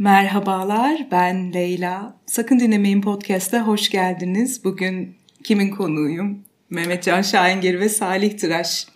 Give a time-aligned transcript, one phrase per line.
[0.00, 2.14] Merhabalar, ben Leyla.
[2.26, 4.64] Sakın Dinlemeyin Podcast'a hoş geldiniz.
[4.64, 6.38] Bugün kimin konuğuyum?
[6.70, 8.86] Mehmetcan Şahingir ve Salih Tıraş.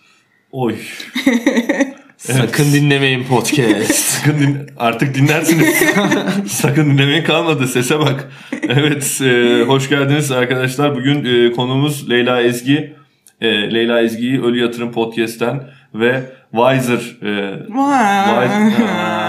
[0.51, 0.75] Oy.
[2.17, 3.93] Sakın dinlemeyin podcast.
[3.93, 5.75] Sakın din artık dinlersiniz.
[6.47, 7.67] Sakın dinlemeyin kalmadı.
[7.67, 8.31] Sese bak.
[8.67, 9.21] Evet.
[9.21, 10.95] e, hoş geldiniz arkadaşlar.
[10.95, 12.95] Bugün e, konuğumuz Leyla Ezgi.
[13.41, 15.63] E, Leyla Ezgi'yi Ölü Yatırım Podcast'ten
[15.93, 17.17] ve Wiser.
[17.21, 19.24] E, Wiser- Aa,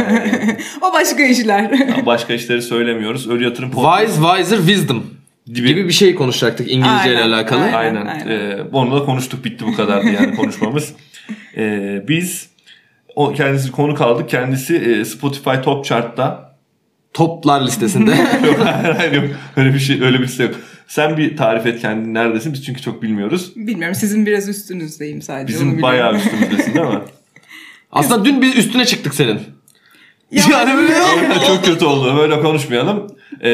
[0.82, 1.70] o başka işler.
[2.02, 3.28] o- başka işleri söylemiyoruz.
[3.30, 3.70] Ölü Yatırım.
[3.70, 5.04] Wise, wiser, wisdom
[5.46, 7.60] gibi bir şey konuşacaktık İngilizce ile Aynen, alakalı.
[7.62, 8.06] aynen.
[8.06, 8.28] Aynen.
[8.28, 9.44] E, onu da konuştuk.
[9.44, 10.92] Bitti bu kadardı yani konuşmamız.
[11.56, 12.50] E, biz
[13.16, 14.28] o kendisi konu kaldık.
[14.28, 16.50] Kendisi e, Spotify Top Chart'ta
[17.14, 18.10] Toplar listesinde.
[18.46, 19.24] yok hayır hayır yok.
[19.56, 20.54] Öyle bir şey öyle bir şey yok.
[20.88, 22.52] Sen bir tarif et kendini neredesin?
[22.52, 23.52] Biz çünkü çok bilmiyoruz.
[23.56, 25.54] Bilmiyorum sizin biraz üstünüzdeyim sadece.
[25.54, 27.00] Bizim bayağı üstümüzdesin değil mi?
[27.92, 29.40] Aslında dün biz üstüne çıktık senin.
[30.30, 30.94] Ya, Yani böyle-
[31.46, 32.16] çok kötü oldu.
[32.16, 33.06] Böyle konuşmayalım.
[33.40, 33.50] Ee,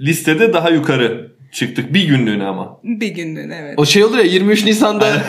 [0.00, 1.94] listede daha yukarı çıktık.
[1.94, 2.78] Bir günlüğüne ama.
[2.84, 3.74] Bir günlüğüne evet.
[3.76, 5.12] O şey olur ya 23 Nisan'da.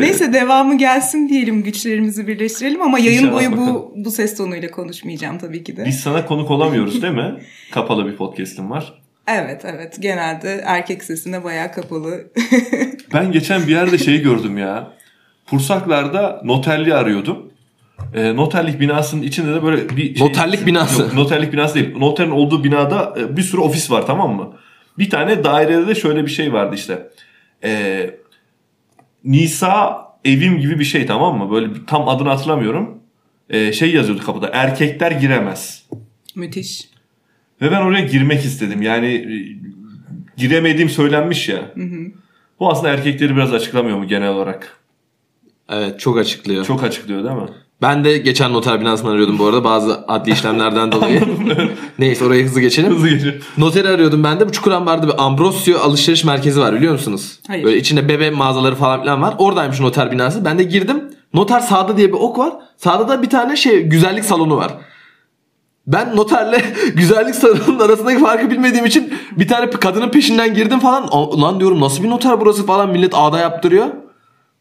[0.00, 3.74] Neyse devamı gelsin diyelim güçlerimizi birleştirelim ama yayın İnşallah boyu bakalım.
[3.74, 5.84] bu bu ses tonuyla konuşmayacağım tabii ki de.
[5.86, 7.34] Biz sana konuk olamıyoruz değil mi?
[7.72, 8.94] Kapalı bir podcast'im var.
[9.28, 12.30] Evet evet genelde erkek sesine bayağı kapalı.
[13.14, 14.92] Ben geçen bir yerde şeyi gördüm ya.
[15.46, 17.49] Pursaklar'da noterliği arıyordum.
[18.14, 20.28] Ee, noterlik binasının içinde de böyle bir şey...
[20.28, 21.02] Noterlik binası.
[21.02, 21.96] Yok, noterlik binası değil.
[21.96, 24.52] Noterin olduğu binada e, bir sürü ofis var tamam mı?
[24.98, 27.08] Bir tane dairede de şöyle bir şey vardı işte.
[27.64, 28.10] Ee,
[29.24, 31.50] Nisa evim gibi bir şey tamam mı?
[31.50, 32.98] Böyle tam adını hatırlamıyorum.
[33.50, 34.50] Ee, şey yazıyordu kapıda.
[34.52, 35.86] Erkekler giremez.
[36.34, 36.88] Müthiş.
[37.62, 38.82] Ve ben oraya girmek istedim.
[38.82, 39.34] Yani e,
[40.36, 41.74] giremediğim söylenmiş ya.
[42.60, 44.80] Bu aslında erkekleri biraz açıklamıyor mu genel olarak?
[45.70, 46.64] evet çok açıklıyor.
[46.64, 47.48] Çok açıklıyor değil mi?
[47.82, 51.22] Ben de geçen noter binasından arıyordum bu arada bazı adli işlemlerden dolayı.
[51.98, 52.94] Neyse oraya hızlı geçelim.
[52.94, 53.34] Hızlı geçin.
[53.58, 54.48] Noteri arıyordum ben de.
[54.48, 57.38] Bu Çukurambar'da bir Ambrosio alışveriş merkezi var biliyor musunuz?
[57.48, 57.64] Hayır.
[57.64, 59.34] Böyle içinde bebe mağazaları falan filan var.
[59.38, 60.44] Oradaymış noter binası.
[60.44, 61.04] Ben de girdim.
[61.34, 62.52] Noter sağda diye bir ok var.
[62.76, 64.72] Sağda da bir tane şey güzellik salonu var.
[65.86, 66.62] Ben noterle
[66.94, 71.08] güzellik salonunun arasındaki farkı bilmediğim için bir tane kadının peşinden girdim falan.
[71.42, 73.86] Lan diyorum nasıl bir noter burası falan millet ağda yaptırıyor.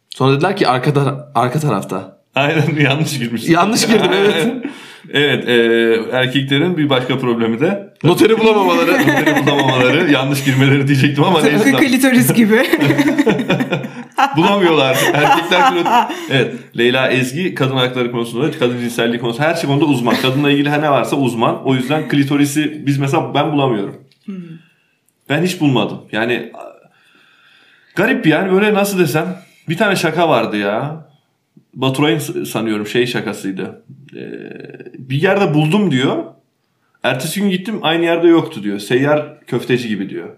[0.10, 2.19] Sonra dediler ki arka, tar- arka tarafta.
[2.36, 3.50] Aynen yanlış girmiş.
[3.50, 4.48] Yanlış girdim, evet.
[5.14, 8.92] evet e, erkeklerin bir başka problemi de Noteri bulamamaları.
[8.92, 11.72] noteri bulamamaları, yanlış girmeleri diyecektim ama Tıpkı neyse.
[11.72, 12.62] klitoris gibi.
[14.38, 14.98] Bulamıyorlar.
[15.14, 16.54] Erkekler kilo- Evet.
[16.78, 20.16] Leyla Ezgi kadın hakları konusunda, kadın cinselliği konusunda her şey konuda uzman.
[20.16, 21.64] Kadınla ilgili ne varsa uzman.
[21.66, 23.96] O yüzden klitorisi biz mesela ben bulamıyorum.
[25.30, 26.02] Ben hiç bulmadım.
[26.12, 26.52] Yani
[27.96, 29.36] garip yani böyle nasıl desem
[29.70, 31.09] bir tane şaka vardı ya.
[31.74, 33.84] Baturay'ın sanıyorum şey şakasıydı.
[34.16, 34.20] Ee,
[34.98, 36.24] bir yerde buldum diyor.
[37.04, 38.80] Ertesi gün gittim aynı yerde yoktu diyor.
[38.80, 40.30] Seyyar köfteci gibi diyor.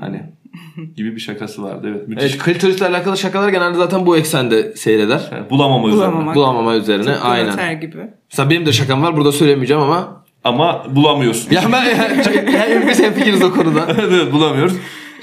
[0.00, 0.22] Hani
[0.96, 1.86] gibi bir şakası vardı.
[1.90, 2.24] Evet müthiş.
[2.34, 5.28] evet klitorisle alakalı şakalar genelde zaten bu eksende seyreder.
[5.32, 6.06] Yani bulamama üzerine.
[6.06, 6.34] Bulamamak.
[6.36, 7.80] Bulamama üzerine Tıpkı aynen.
[7.80, 7.96] gibi.
[8.30, 10.24] Mesela benim de şakam var burada söylemeyeceğim ama.
[10.44, 11.54] Ama bulamıyorsun.
[11.54, 11.84] Ya ben
[12.52, 13.84] yani biz hemfikiriz o konuda.
[13.88, 14.72] evet, evet bulamıyoruz.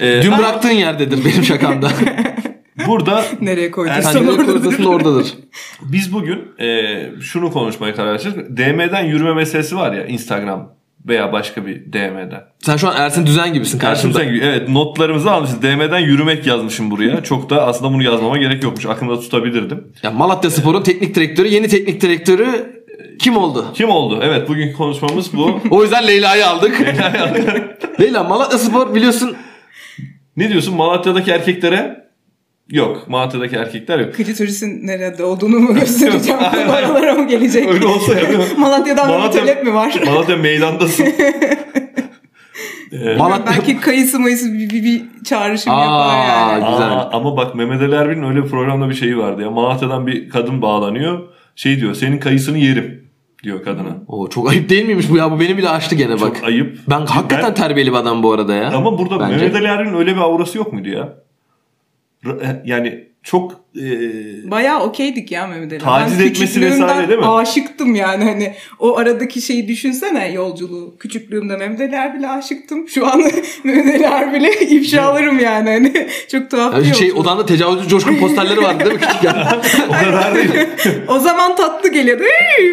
[0.00, 1.88] Ee, Dün bıraktığın yerdedir benim şakamda.
[2.86, 4.84] burada Nereye koyduysan oradadır.
[4.84, 5.34] oradadır.
[5.82, 8.56] biz bugün e, şunu konuşmaya karar verdik.
[8.56, 10.72] DM'den yürüme meselesi var ya Instagram
[11.06, 12.42] veya başka bir DM'den.
[12.58, 14.18] Sen şu an Ersin Düzen gibisin Karşım karşımda.
[14.18, 14.44] sen gibi.
[14.46, 15.62] Evet notlarımızı almışız.
[15.62, 17.22] DM'den yürümek yazmışım buraya.
[17.22, 18.86] Çok da aslında bunu yazmama gerek yokmuş.
[18.86, 19.84] Aklımda tutabilirdim.
[20.02, 22.78] Ya Malatya Spor'un teknik direktörü, yeni teknik direktörü
[23.18, 23.66] kim oldu?
[23.74, 24.20] Kim oldu?
[24.22, 25.60] Evet bugünkü konuşmamız bu.
[25.70, 26.80] O yüzden Leyla'yı aldık.
[28.00, 29.36] Leyla Malatya Spor biliyorsun
[30.36, 32.07] ne diyorsun Malatya'daki erkeklere?
[32.70, 33.08] Yok.
[33.08, 34.14] Malatya'daki erkekler yok.
[34.14, 36.40] Klitorisin nerede olduğunu mu göstereceğim?
[36.70, 37.68] Oralara mı gelecek?
[37.68, 38.44] Öyle olsa ya değil mi?
[38.58, 40.00] Malatya'dan bir Malatya- talep mi var?
[40.06, 41.06] Malatya meydandasın.
[42.92, 46.70] Ee, Malatya Belki kayısı mayısı bir, bir, bir çağrışım Aa, yapar yani.
[46.70, 46.92] Güzel.
[46.92, 49.50] Aa, ama bak Mehmet Ali Erbil'in öyle bir programda bir şeyi vardı ya.
[49.50, 51.18] Malatya'dan bir kadın bağlanıyor.
[51.56, 53.04] Şey diyor senin kayısını yerim
[53.42, 53.96] diyor kadına.
[54.06, 55.30] Oo, çok ayıp değil miymiş bu ya?
[55.30, 56.36] Bu beni bile aştı gene bak.
[56.36, 56.78] Çok ayıp.
[56.90, 58.70] Ben hakikaten terbiyeli bir adam bu arada ya.
[58.70, 59.36] Ama burada Bence.
[59.36, 61.14] Mehmet Ali Erbil'in öyle bir aurası yok muydu ya?
[62.64, 63.80] Yani çok e,
[64.50, 65.80] Bayağı okeydik ya Mehmet Ali.
[65.80, 67.26] Taciz Ben etmesi vesaire değil mi?
[67.26, 70.94] Aşıktım yani hani o aradaki şeyi düşünsene yolculuğu.
[70.98, 72.88] Küçüklüğümde Mehmet Ali Erbil'e aşıktım.
[72.88, 73.22] Şu an
[73.64, 77.26] Mehmet Ali Erbil'e ifşalarım yani hani çok tuhaf Ya bir şey yolculuk.
[77.26, 79.34] odanda tecavüzcü coşkun posterleri vardı değil mi küçükken?
[79.88, 80.50] o kadar değil.
[81.08, 82.22] O zaman tatlı geliyordu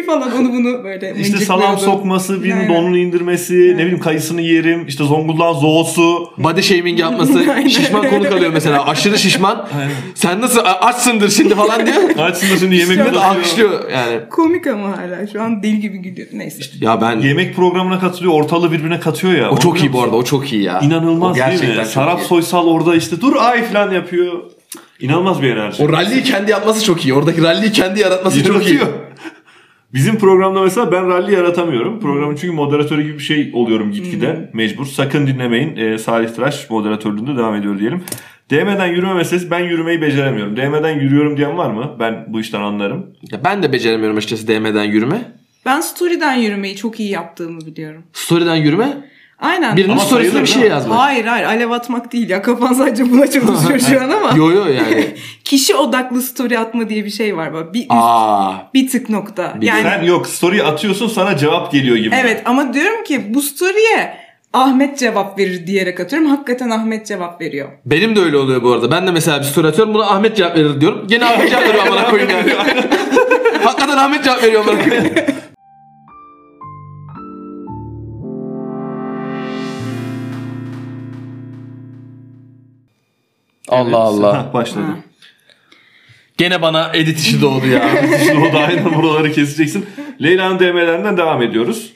[0.06, 2.74] falan onu bunu böyle İşte salam sokması, birinin Aynen.
[2.74, 6.30] donunu indirmesi, ne bileyim kayısını yerim, işte Zonguldak'ın zoosu.
[6.38, 7.68] Body shaming yapması, Aynen.
[7.68, 8.86] şişman konuk alıyor mesela.
[8.86, 9.68] Aşırı şişman.
[10.14, 11.96] Sen nasıl açsındır şimdi falan diyor.
[12.18, 13.22] Açsın da şimdi yemek atıyor.
[13.22, 14.20] alkışlıyor yani.
[14.30, 16.28] Komik ama hala şu an deli gibi gülüyor.
[16.32, 16.62] Neyse.
[16.80, 19.50] Ya ben Yemek programına katılıyor, ortalığı birbirine katıyor ya.
[19.50, 20.80] o çok iyi bu arada o çok iyi ya.
[20.80, 21.76] İnanılmaz O değil gerçekten mi?
[21.76, 22.24] çok Sarap iyi.
[22.24, 24.32] Soysal orada işte dur ay falan yapıyor.
[25.00, 25.82] İnanılmaz bir enerji.
[25.84, 27.14] O rally'yi kendi yapması çok iyi.
[27.14, 28.80] Oradaki rally'yi kendi yaratması çok iyi.
[29.94, 32.00] Bizim programda mesela ben rally yaratamıyorum.
[32.00, 34.50] Programın çünkü moderatörü gibi bir şey oluyorum gitgide.
[34.52, 34.86] Mecbur.
[34.86, 35.76] Sakın dinlemeyin.
[35.76, 38.02] Ee, Salih Tıraş moderatörlüğünde devam ediyor diyelim.
[38.50, 40.56] DM'den yürüme meselesi ben yürümeyi beceremiyorum.
[40.56, 41.96] DM'den yürüyorum diyen var mı?
[42.00, 43.06] Ben bu işten anlarım.
[43.32, 45.20] Ya ben de beceremiyorum açıkçası DM'den yürüme.
[45.66, 48.02] Ben story'den yürümeyi çok iyi yaptığımı biliyorum.
[48.12, 48.88] Story'den yürüme.
[49.38, 49.76] Aynen.
[49.76, 50.98] Birinin Ama sayılır bir şey yazmak.
[50.98, 54.66] Hayır hayır alev atmak değil ya kafan sadece buna çalışıyor şu an ama Yo yo
[54.66, 55.06] yani.
[55.44, 58.70] kişi odaklı story atma diye bir şey var böyle bir üst, Aa.
[58.74, 59.54] bir tık nokta.
[59.60, 62.14] Bir- Yani Sen yok story atıyorsun sana cevap geliyor gibi.
[62.20, 64.25] evet ama diyorum ki bu story'e
[64.56, 66.28] Ahmet cevap verir diyerek atıyorum.
[66.28, 67.68] Hakikaten Ahmet cevap veriyor.
[67.86, 68.90] Benim de öyle oluyor bu arada.
[68.90, 69.94] Ben de mesela bir story atıyorum.
[69.94, 71.06] Buna Ahmet cevap verir diyorum.
[71.08, 72.52] Gene Ahmet cevap veriyor amına koyayım yani.
[73.62, 75.14] Hakikaten Ahmet cevap veriyor amına koyayım.
[83.68, 84.50] Allah Allah.
[84.54, 84.84] Başladı.
[84.84, 84.96] Ha.
[86.38, 87.88] Gene bana edit işi doğdu ya.
[88.26, 89.86] Şimdi o da aynen buraları keseceksin.
[90.22, 91.95] Leyla'nın DM'lerinden devam ediyoruz.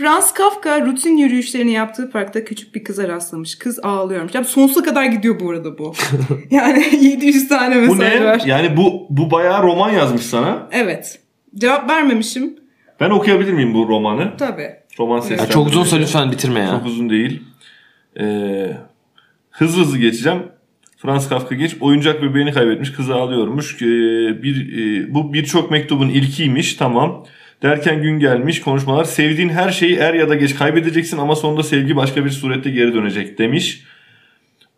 [0.00, 3.58] Franz Kafka rutin yürüyüşlerini yaptığı parkta küçük bir kıza rastlamış.
[3.58, 4.34] Kız ağlıyormuş.
[4.34, 5.94] Ya sonsuza kadar gidiyor bu arada bu.
[6.50, 8.24] yani 700 tane Bu mesaj ne?
[8.24, 8.42] var.
[8.46, 10.68] Yani bu bu bayağı roman yazmış sana.
[10.72, 11.18] Evet.
[11.54, 12.56] Cevap vermemişim.
[13.00, 14.36] Ben okuyabilir miyim bu romanı?
[14.38, 14.70] Tabii.
[14.98, 15.54] Roman ya seslendirmesi.
[15.54, 16.70] çok uzunsa lütfen bitirme ya.
[16.70, 17.42] Çok uzun değil.
[18.20, 18.76] Ee,
[19.50, 20.42] hızlı hızlı geçeceğim.
[20.96, 21.76] Franz Kafka geç.
[21.80, 22.92] Oyuncak bebeğini kaybetmiş.
[22.92, 23.82] Kızı ağlıyormuş.
[23.82, 23.86] Ee,
[24.42, 26.74] bir, e, bu birçok mektubun ilkiymiş.
[26.74, 27.24] Tamam.
[27.62, 29.04] Derken gün gelmiş konuşmalar.
[29.04, 32.94] Sevdiğin her şeyi er ya da geç kaybedeceksin ama sonunda sevgi başka bir surette geri
[32.94, 33.82] dönecek demiş.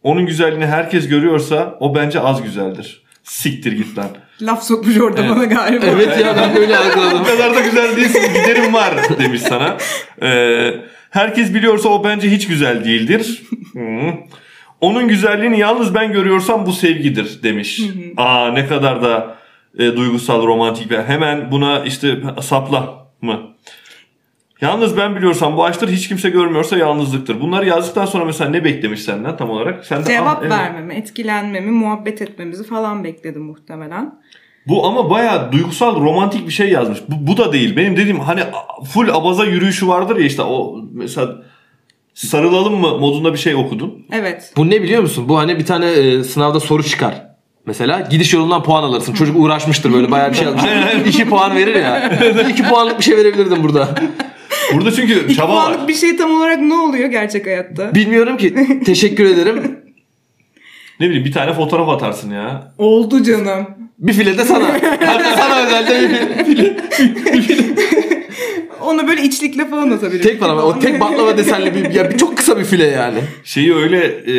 [0.03, 3.03] Onun güzelliğini herkes görüyorsa o bence az güzeldir.
[3.23, 4.09] Siktir git lan.
[4.43, 5.87] Laf sokmuş orada bana galiba.
[5.87, 7.21] Evet ya ben de öyle algıladım.
[7.23, 9.77] O kadar da güzel değilsin giderim var demiş sana.
[10.23, 10.75] Ee,
[11.11, 13.43] herkes biliyorsa o bence hiç güzel değildir.
[14.81, 17.81] Onun güzelliğini yalnız ben görüyorsam bu sevgidir demiş.
[18.17, 19.37] Aa ne kadar da
[19.79, 23.41] e, duygusal romantik ve hemen buna işte sapla mı?
[24.61, 27.41] Yalnız ben biliyorsam bu aşktır hiç kimse görmüyorsa yalnızlıktır.
[27.41, 29.87] Bunları yazdıktan sonra mesela ne beklemiş senden tam olarak?
[29.87, 34.15] Sen de, Cevap "Ah, evet." vermemi, etkilenmemi, muhabbet etmemizi falan bekledim muhtemelen.
[34.67, 36.99] Bu ama bayağı duygusal romantik bir şey yazmış.
[37.09, 37.77] Bu, bu da değil.
[37.77, 38.41] Benim dediğim hani
[38.93, 41.43] full abaza yürüyüşü vardır ya işte o mesela
[42.15, 44.07] sarılalım mı modunda bir şey okudun.
[44.13, 44.53] Evet.
[44.57, 45.29] Bu ne biliyor musun?
[45.29, 47.32] Bu hani bir tane e, sınavda soru çıkar.
[47.67, 49.13] Mesela gidiş yolundan puan alırsın.
[49.15, 50.65] Çocuk uğraşmıştır böyle bayağı bir şey yazmış.
[51.07, 52.13] 2 puan verir ya.
[52.51, 53.89] 2 puanlık bir şey verebilirdim burada.
[54.75, 55.65] Burada çünkü İki çaba var.
[55.65, 57.95] puanlık bir şey tam olarak ne oluyor gerçek hayatta?
[57.95, 58.55] Bilmiyorum ki.
[58.87, 59.79] Teşekkür ederim.
[61.01, 62.73] Ne bileyim bir tane fotoğraf atarsın ya.
[62.79, 63.67] Oldu canım.
[63.99, 64.65] Bir file de sana.
[65.07, 66.77] Hatta sana özelde bir file.
[68.83, 70.31] Onu böyle içlikle falan atabilirim.
[70.31, 73.19] Tek bana o tek baklava desenli bir, ya bir çok kısa bir file yani.
[73.45, 74.35] Şeyi öyle e,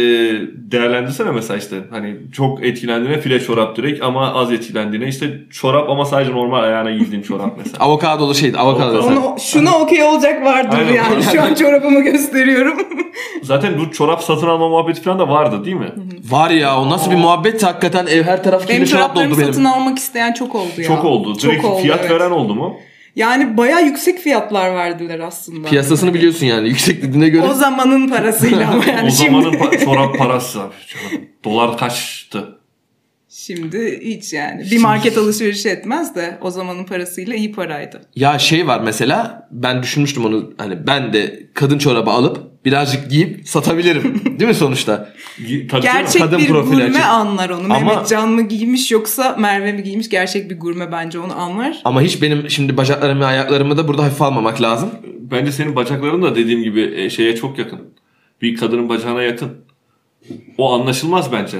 [0.71, 6.05] değerlendirsene mesela işte hani çok etkilendiğine file çorap direkt ama az etkilendiğine işte çorap ama
[6.05, 7.83] sadece normal ayağına giydiğin çorap mesela.
[7.85, 8.57] Avokadolu şeydi.
[8.57, 9.09] Avokado Avokado.
[9.09, 9.21] desen.
[9.21, 10.93] Onu, şuna okey olacak vardır Aynen.
[10.93, 11.23] yani.
[11.31, 12.77] Şu an çorabımı gösteriyorum.
[13.43, 15.91] Zaten bu çorap satın alma muhabbeti falan da vardı değil mi?
[16.29, 19.41] Var ya o nasıl bir muhabbet hakikaten ev her taraf benim kirli çorap çoraplarımı doldu
[19.41, 19.53] benim.
[19.53, 20.83] satın almak isteyen çok oldu ya.
[20.87, 21.39] Çok oldu.
[21.39, 22.11] Direkt Çok oldu, fiyat evet.
[22.11, 22.77] veren oldu mu?
[23.15, 25.67] Yani baya yüksek fiyatlar verdiler aslında.
[25.67, 27.43] Piyasasını biliyorsun yani yüksek dediğine göre.
[27.45, 29.57] O zamanın parasıyla ama yani o zamanın şimdi.
[29.63, 30.61] pa- çorap parası.
[30.61, 30.73] abi.
[31.43, 32.59] Dolar kaçtı?
[33.35, 34.71] Şimdi hiç yani.
[34.71, 38.01] Bir market alışverişi etmez de o zamanın parasıyla iyi paraydı.
[38.15, 43.49] Ya şey var mesela ben düşünmüştüm onu hani ben de kadın çorabı alıp birazcık giyip
[43.49, 44.21] satabilirim.
[44.39, 45.13] Değil mi sonuçta?
[45.69, 47.05] Tabii Gerçek kadın bir gurme açık.
[47.05, 47.63] anlar onu.
[47.63, 50.09] Ama- Mehmet Can mı giymiş yoksa Merve mi giymiş?
[50.09, 51.81] Gerçek bir gurme bence onu anlar.
[51.85, 54.89] Ama hiç benim şimdi bacaklarımı ayaklarımı da burada hafife almamak lazım.
[55.19, 57.79] Bence senin bacakların da dediğim gibi e, şeye çok yakın.
[58.41, 59.51] Bir kadının bacağına yakın.
[60.57, 61.57] O anlaşılmaz bence.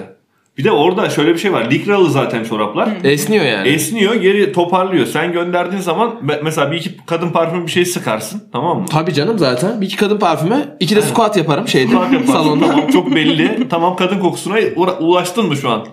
[0.57, 1.72] Bir de orada şöyle bir şey var.
[1.72, 2.89] Likralı zaten çoraplar.
[3.03, 3.67] Esniyor yani.
[3.67, 5.05] Esniyor geri toparlıyor.
[5.05, 8.43] Sen gönderdiğin zaman me- mesela bir iki kadın parfümü bir şey sıkarsın.
[8.51, 8.86] Tamam mı?
[8.91, 9.81] Tabii canım zaten.
[9.81, 12.25] Bir iki kadın parfümü, iki de squat yaparım şeyde yaparsın.
[12.25, 12.67] salonda.
[12.67, 13.67] Tamam, çok belli.
[13.69, 15.86] Tamam kadın kokusuna ura- ulaştın mı şu an?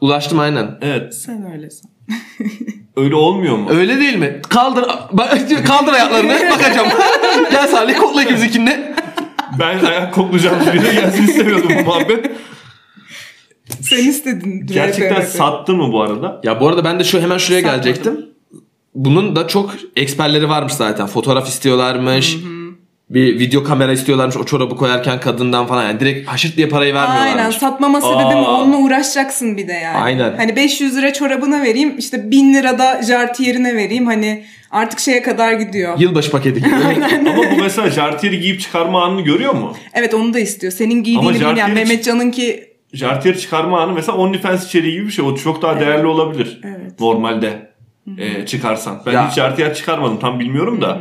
[0.00, 0.78] Ulaştım aynen.
[0.82, 1.14] Evet.
[1.14, 1.90] Sen öylesin.
[2.96, 3.70] Öyle olmuyor mu?
[3.70, 4.40] Öyle değil mi?
[4.48, 6.88] Kaldır ba- kaldır ayaklarını bakacağım.
[7.50, 8.94] Gel Salih kokla ikimizinkini.
[9.58, 12.30] Ben ayak koklayacağım biri gelsin istemiyordum bu muhabbet.
[13.82, 14.66] Sen istedin.
[14.66, 16.40] Gerçekten sattın mı bu arada?
[16.44, 17.82] Ya bu arada ben de şu hemen şuraya Satmadım.
[17.84, 18.26] gelecektim.
[18.94, 21.06] Bunun da çok eksperleri varmış zaten.
[21.06, 22.36] Fotoğraf istiyorlarmış.
[23.10, 25.82] Bir video kamera istiyorlarmış o çorabı koyarken kadından falan.
[25.84, 27.36] Yani direkt haşırt diye parayı vermiyorlarmış.
[27.36, 28.60] Aynen satmama sebebim Aa.
[28.62, 29.96] onunla uğraşacaksın bir de yani.
[29.98, 30.36] Aynen.
[30.36, 35.52] Hani 500 lira çorabına vereyim işte 1000 lira da jartiyerine vereyim hani artık şeye kadar
[35.52, 35.98] gidiyor.
[36.00, 36.74] Yılbaşı paketi gibi.
[37.30, 39.76] Ama bu mesela jartiyeri giyip çıkarma anını görüyor mu?
[39.94, 40.72] Evet onu da istiyor.
[40.72, 45.24] Senin giydiğini bilmeyen jartiyer- Mehmetcan'ınki Jartiyer çıkarma anı mesela OnlyFans içeriği gibi bir şey.
[45.24, 46.60] O çok daha değerli olabilir.
[46.64, 47.00] Evet.
[47.00, 47.72] Normalde
[48.18, 49.02] e, çıkarsan.
[49.06, 49.28] Ben Ya.
[49.28, 50.98] hiç jartiyer çıkarmadım tam bilmiyorum da.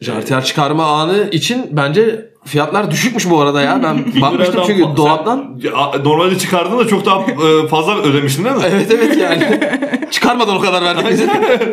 [0.00, 3.80] Jartiyer çıkarma anı için bence fiyatlar düşükmüş bu arada ya.
[3.82, 5.60] Ben bakmıştım çünkü fa- dolaptan.
[5.62, 8.62] Sen, normalde çıkardığında çok daha e, fazla ödemiştin değil mi?
[8.70, 9.60] Evet evet yani.
[10.10, 11.28] Çıkarmadan o kadar verdik bize.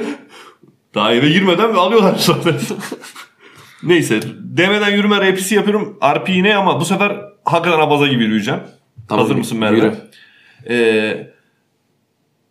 [0.95, 2.53] Daha eve girmeden alıyorlar zaten.
[3.83, 4.19] Neyse.
[4.39, 5.97] Demeden yürüme RP'si yapıyorum.
[6.15, 8.59] RP yine ama bu sefer hakikaten abaza gibi yürüyeceğim.
[9.09, 9.75] Tamam, Hazır mısın Merve?
[9.77, 9.93] yürü.
[10.69, 11.27] Ee,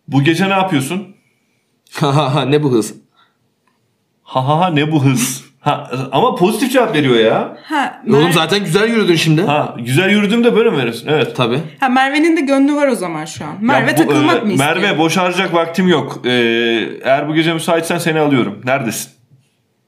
[0.07, 1.15] bu gece ne yapıyorsun?
[2.47, 2.95] ne bu hız?
[4.23, 5.49] Ha ha ha ne bu hız?
[5.59, 7.57] Ha, ama pozitif cevap veriyor ya.
[7.63, 9.41] ha, Oğlum Mer- zaten güzel yürüdün şimdi.
[9.41, 11.07] Ha güzel yürüdüğümde böyle mi veriyorsun?
[11.07, 11.35] Evet.
[11.35, 11.59] Tabii.
[11.79, 13.57] ha, Merve'nin de gönlü var o zaman şu an.
[13.61, 14.75] Merve Ya bu, takılmak e, mı istiyor?
[14.75, 16.21] Merve boş harcayacak vaktim yok.
[16.25, 16.29] Ee,
[17.03, 18.61] eğer bu gece müsaitsen seni alıyorum.
[18.65, 19.11] Neredesin?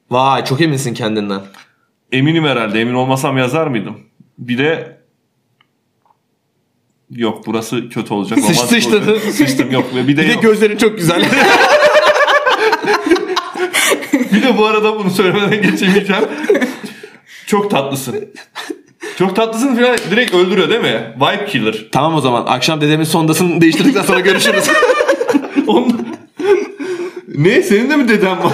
[0.10, 1.42] Vay çok eminsin kendinden.
[2.12, 2.82] Eminim herhalde.
[2.82, 3.98] Emin olmasam yazar mıydım?
[4.38, 5.01] Bir de
[7.16, 8.40] Yok burası kötü olacak.
[8.68, 9.22] Sıç- olacak.
[9.34, 9.86] Sıçtım yok.
[9.96, 10.42] Bir de, Bir de yok.
[10.42, 11.26] gözlerin çok güzel.
[14.34, 16.24] bir de bu arada bunu söylemeden geçemeyeceğim.
[17.46, 18.16] Çok tatlısın.
[19.18, 21.14] Çok tatlısın falan direkt öldürüyor değil mi?
[21.16, 21.86] Vibe killer.
[21.92, 24.64] tamam o zaman akşam dedemin sondasını değiştirdikten sonra görüşürüz.
[25.68, 26.08] Onun...
[27.36, 27.62] ne?
[27.64, 28.54] Senin de mi deden var?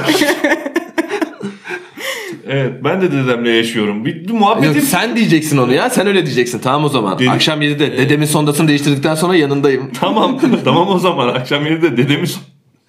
[2.49, 4.05] Evet ben de dedemle yaşıyorum.
[4.05, 4.81] Bir, bir Yok, muhabbetim...
[4.81, 5.89] sen diyeceksin onu ya.
[5.89, 6.59] Sen öyle diyeceksin.
[6.59, 7.19] Tamam o zaman.
[7.19, 9.91] Dedi- Akşam 7'de dedemin sondasını değiştirdikten sonra yanındayım.
[9.99, 12.39] Tamam tamam o zaman akşam 7'de dedemiz...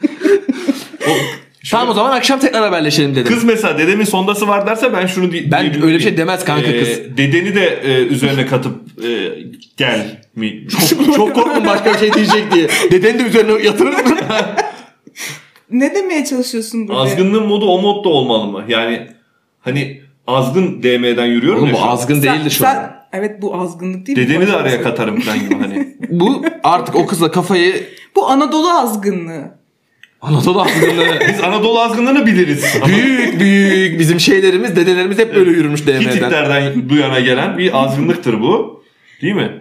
[1.09, 1.11] O,
[1.71, 3.35] Tamam o zaman akşam tekrar haberleşelim dedim.
[3.35, 6.45] Kız mesela dedemin sondası var derse ben şunu di- Ben diyebilirim öyle bir şey demez
[6.45, 6.89] kanka e, kız.
[7.17, 8.75] Dedeni de e, üzerine katıp
[9.05, 9.09] e,
[9.77, 10.67] gel mi?
[10.91, 12.69] çok, çok korktum başka bir şey diyecek diye.
[12.91, 14.17] Dedeni de üzerine yatırır mı?
[15.71, 17.01] Ne demeye çalışıyorsun burada?
[17.01, 18.65] Azgınlığın modu o modda olmalı mı?
[18.69, 19.09] Yani
[19.69, 21.89] hani azgın DM'den yürüyorum Oğlum ya bu şu an.
[21.89, 22.99] azgın Sen- değildi şu sen- an.
[23.13, 24.29] Evet bu azgınlık değil mi?
[24.29, 25.97] Dedeni de araya katarım falan gibi hani.
[26.11, 29.59] Bu artık o kızla kafayı Bu Anadolu azgınlığı.
[30.21, 31.19] Anadolu azgınlığı.
[31.29, 32.65] Biz Anadolu azgınlığını biliriz.
[32.83, 36.01] Ama büyük büyük bizim şeylerimiz dedelerimiz hep böyle yürümüş DM'den.
[36.01, 38.83] Hititlerden bu yana gelen bir azgınlıktır bu.
[39.23, 39.53] Değil mi?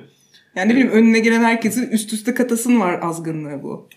[0.56, 3.90] Yani ne bileyim önüne gelen herkesin üst üste katasın var azgınlığı bu.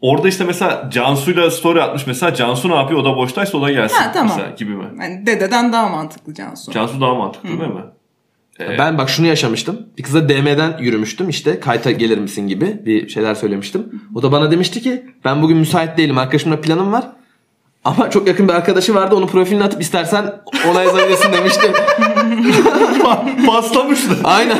[0.00, 2.06] Orada işte mesela Cansu'yla story atmış.
[2.06, 3.00] Mesela Cansu ne yapıyor?
[3.00, 3.96] O da boştaysa o da gelsin.
[3.96, 4.36] Ha, tamam.
[4.36, 4.84] Mesela gibi mi?
[5.00, 6.72] Yani dededen daha mantıklı Cansu.
[6.72, 7.84] Cansu daha mantıklı değil mi?
[8.78, 9.86] Ben bak şunu yaşamıştım.
[9.98, 11.60] Bir kıza DM'den yürümüştüm işte.
[11.60, 14.02] Kayta gelir misin gibi bir şeyler söylemiştim.
[14.14, 16.18] O da bana demişti ki ben bugün müsait değilim.
[16.18, 17.04] Arkadaşımla planım var.
[17.84, 19.14] Ama çok yakın bir arkadaşı vardı.
[19.16, 20.32] Onun profilini atıp istersen
[20.70, 21.72] ona yazabilirsin demişti.
[23.46, 24.16] Paslamıştı.
[24.24, 24.56] Aynen.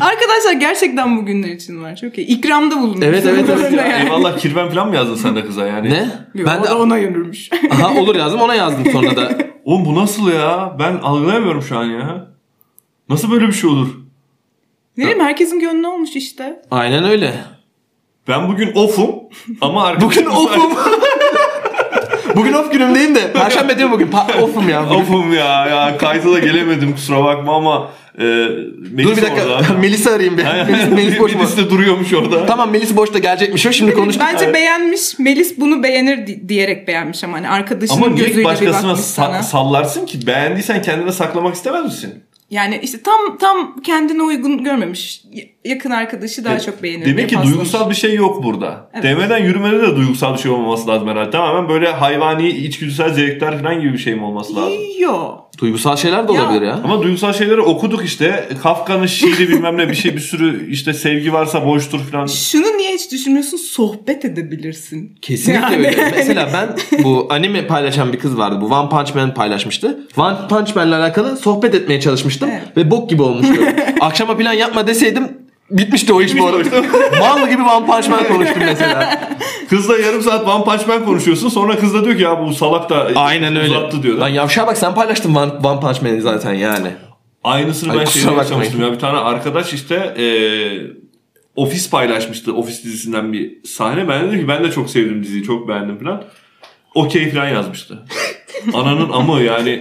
[0.00, 1.96] Arkadaşlar gerçekten bugünler için var.
[1.96, 2.26] Çok iyi.
[2.26, 3.02] İkramda bulundum.
[3.02, 3.72] Evet, evet, evet.
[3.76, 4.04] Yani.
[4.04, 5.90] Eyvallah kirven falan mı yazdın sen de kıza yani?
[5.90, 6.08] ne?
[6.34, 7.50] Yok, Ben o de da ona yönürmüş.
[7.70, 9.38] Aha, olur yazdım ona yazdım sonra da.
[9.64, 10.76] Oğlum bu nasıl ya?
[10.78, 12.26] Ben algılayamıyorum şu an ya.
[13.08, 13.88] Nasıl böyle bir şey olur?
[14.96, 16.62] ne bileyim herkesin gönlü olmuş işte.
[16.70, 17.34] Aynen öyle.
[18.28, 19.10] Ben bugün off'um
[19.60, 20.72] ama arkadaşım Bugün off'um.
[22.36, 23.32] Bugün off günümdeyim de.
[23.34, 24.06] Perşembe değil mi bugün?
[24.10, 24.84] Pa- off'um ya.
[24.90, 24.94] Bugün.
[25.00, 25.66] Off'um ya.
[25.66, 28.22] Ya kayıta da gelemedim kusura bakma ama e,
[28.92, 29.44] Melis Dur bir dakika.
[29.46, 29.62] orada.
[29.80, 30.44] Melis'i arayayım bir.
[30.44, 31.38] Melis, Melis boş mu?
[31.38, 32.46] Melis de duruyormuş orada.
[32.46, 33.72] Tamam Melis boş da gelecekmiş o.
[33.72, 34.24] Şimdi konuştuk.
[34.32, 35.18] Bence beğenmiş.
[35.18, 39.14] Melis bunu beğenir di- diyerek beğenmiş ama hani arkadaşının Ama gözüyle bir başkasına bakmış sa-
[39.14, 39.42] sana.
[39.42, 40.26] sallarsın ki?
[40.26, 42.14] Beğendiysen kendine saklamak istemez misin?
[42.50, 45.22] Yani işte tam tam kendine uygun görmemiş.
[45.66, 47.04] Yakın arkadaşı daha çok beğenir.
[47.06, 47.54] Demek ki paslamış.
[47.56, 48.90] duygusal bir şey yok burada.
[48.94, 49.02] Evet.
[49.04, 51.30] Demeden yürümede de duygusal bir şey olmaması lazım herhalde.
[51.30, 54.72] Tamamen böyle hayvani, içgüdüsel zevkler falan gibi bir şey mi olması lazım?
[55.00, 55.36] Yo.
[55.60, 56.42] Duygusal şeyler de Ya.
[56.44, 56.80] olabilir ya.
[56.84, 58.48] Ama duygusal şeyleri okuduk işte.
[58.62, 62.26] Kafka'nın şiiri bilmem ne bir şey bir sürü işte sevgi varsa boştur falan.
[62.26, 63.56] Şunu niye hiç düşünmüyorsun?
[63.56, 65.18] Sohbet edebilirsin.
[65.22, 65.86] Kesinlikle Yani.
[65.86, 66.12] öyle.
[66.16, 68.58] Mesela ben bu anime paylaşan bir kız vardı.
[68.60, 69.98] Bu One Punch Man paylaşmıştı.
[70.16, 72.48] One Punch Man'le alakalı sohbet etmeye çalışmıştım.
[72.52, 72.76] Evet.
[72.76, 73.54] Ve bok gibi olmuştu.
[74.00, 75.28] Akşama plan yapma deseydim
[75.70, 76.58] bitmişti o iş bu arada.
[77.18, 79.28] Mal gibi One Punch Man konuştum mesela.
[79.70, 81.48] Kızla yarım saat One Punch Man konuşuyorsun.
[81.48, 83.78] Sonra kız da diyor ki ya bu salak da Aynen öyle.
[83.78, 84.18] uzattı diyor.
[84.18, 86.88] Lan yavşağa bak sen paylaştın One, One Punch Man'i zaten yani.
[87.44, 88.48] Aynısını Ay, ben kusura şeyde bakmayın.
[88.60, 88.92] yaşamıştım ya.
[88.92, 90.80] Bir tane arkadaş işte eee
[91.56, 92.54] Ofis paylaşmıştı.
[92.54, 94.08] Ofis dizisinden bir sahne.
[94.08, 95.42] Ben dedim ki ben de çok sevdim diziyi.
[95.42, 96.22] Çok beğendim falan.
[96.94, 97.98] Okey falan yazmıştı.
[98.74, 99.80] Ananın amı yani.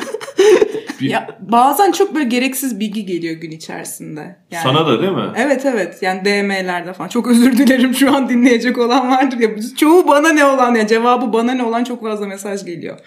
[1.02, 4.36] Bir- Ya bazen çok böyle gereksiz bilgi geliyor gün içerisinde.
[4.52, 5.26] Yani, Sana da değil mi?
[5.38, 7.10] Evet evet yani DM'lerde falan.
[7.10, 9.50] Çok özür dilerim şu an dinleyecek olan vardır ya.
[9.78, 12.98] Çoğu bana ne olan ya cevabı bana ne olan çok fazla mesaj geliyor.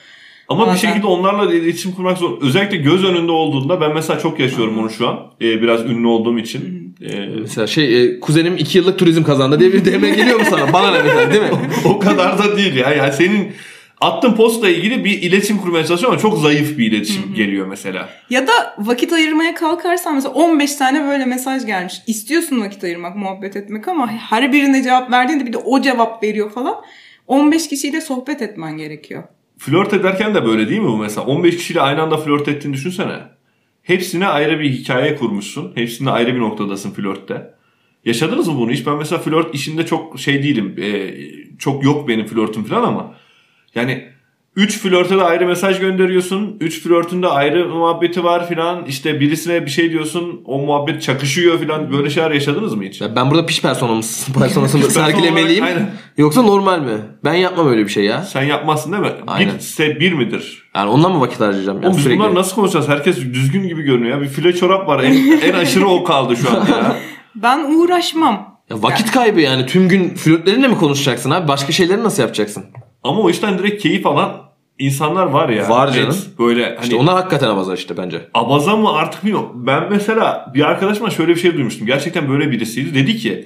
[0.48, 0.88] Ama bir Bazen.
[0.88, 2.42] şekilde onlarla iletişim kurmak zor.
[2.42, 5.18] Özellikle göz önünde olduğunda ben mesela çok yaşıyorum onu şu an.
[5.42, 6.94] Ee, biraz ünlü olduğum için.
[7.02, 10.72] Ee, Mesela şey e, kuzenim 2 yıllık turizm kazandı diye bir DM geliyor mu sana?
[10.72, 11.48] Bana ne mesela değil mi?
[11.84, 12.90] o kadar da değil ya.
[12.94, 13.48] Yani senin
[14.00, 18.08] attığın postla ilgili bir iletişim kurmaya çalışıyorum ama çok zayıf bir iletişim geliyor mesela.
[18.30, 21.94] Ya da vakit ayırmaya kalkarsan mesela 15 tane böyle mesaj gelmiş.
[22.06, 26.50] İstiyorsun vakit ayırmak, muhabbet etmek ama her birine cevap verdiğinde bir de o cevap veriyor
[26.50, 26.76] falan.
[27.26, 29.22] 15 kişiyle sohbet etmen gerekiyor.
[29.58, 31.26] Flört ederken de böyle değil mi bu mesela?
[31.26, 33.18] 15 kişiyle aynı anda flört ettiğini düşünsene.
[33.82, 35.72] Hepsine ayrı bir hikaye kurmuşsun.
[35.74, 37.54] Hepsinde ayrı bir noktadasın flörtte.
[38.04, 38.86] Yaşadınız mı bunu hiç?
[38.86, 40.74] Ben mesela flört işinde çok şey değilim.
[40.78, 41.14] Ee,
[41.58, 43.14] çok yok benim flörtüm falan ama.
[43.74, 44.08] Yani
[44.56, 46.56] 3 flörte de ayrı mesaj gönderiyorsun.
[46.60, 48.84] 3 flörtünde ayrı muhabbeti var filan.
[48.84, 50.42] İşte birisine bir şey diyorsun.
[50.44, 51.92] O muhabbet çakışıyor filan.
[51.92, 53.00] Böyle şeyler yaşadınız mı hiç?
[53.00, 55.64] Ya ben burada piş personamız, personasını sergilemeliyim.
[55.64, 55.90] olarak, aynen.
[56.16, 56.98] Yoksa normal mi?
[57.24, 58.22] Ben yapmam öyle bir şey ya.
[58.22, 59.12] Sen yapmazsın değil mi?
[59.26, 59.54] Aynen.
[59.54, 60.70] Bir ise bir midir?
[60.76, 61.82] Yani ondan mı vakit harcayacağım?
[61.82, 62.18] ya Oğlum biz sürekli?
[62.20, 62.88] bunlar nasıl konuşacağız?
[62.88, 64.22] Herkes düzgün gibi görünüyor ya.
[64.22, 65.04] Bir file çorap var.
[65.04, 66.96] En, en aşırı o kaldı şu an ya.
[67.34, 68.58] Ben uğraşmam.
[68.70, 69.66] Ya vakit kaybı yani.
[69.66, 71.48] Tüm gün flörtlerinle mi konuşacaksın abi?
[71.48, 72.64] Başka şeyleri nasıl yapacaksın?
[73.04, 74.32] Ama o işten direkt keyif alan
[74.78, 75.68] insanlar var ya.
[75.68, 76.08] Var canım.
[76.12, 78.28] Evet, böyle hani İşte onlar hakikaten abaza işte bence.
[78.34, 79.50] abaza mı artık bilmiyorum.
[79.54, 81.86] Ben mesela bir arkadaşıma şöyle bir şey duymuştum.
[81.86, 82.94] Gerçekten böyle birisiydi.
[82.94, 83.44] Dedi ki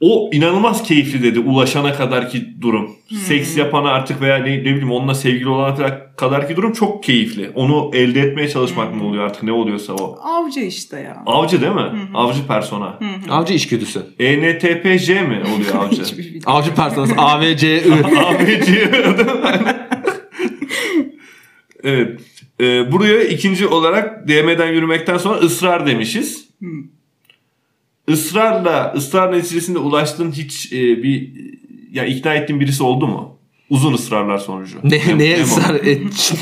[0.00, 2.90] o inanılmaz keyifli dedi ulaşana kadarki durum.
[3.26, 7.50] Seks yapana artık veya ne, ne bileyim onunla sevgili olana kadar- kadarki durum çok keyifli.
[7.54, 10.18] Onu elde etmeye çalışmak mı oluyor artık ne oluyorsa o.
[10.22, 11.22] Avcı işte ya.
[11.26, 12.08] Avcı değil mi?
[12.14, 12.98] Avcı persona.
[13.30, 14.00] Avcı içgüdüsü.
[14.18, 16.02] ENTPJ mi oluyor avcı?
[16.46, 17.92] Avcı personası A, V, C, I.
[18.18, 18.90] Avcı.
[21.84, 22.20] evet.
[22.60, 26.48] Ee, buraya ikinci olarak DM'den yürümekten sonra ısrar demişiz.
[28.12, 31.32] Israrla, ısrar neticesinde ulaştığın hiç e, bir
[31.92, 33.36] ya ikna ettiğin birisi oldu mu?
[33.70, 34.78] Uzun ısrarlar sonucu.
[34.84, 35.46] Ne, neye Memo.
[35.46, 36.32] ısrar et?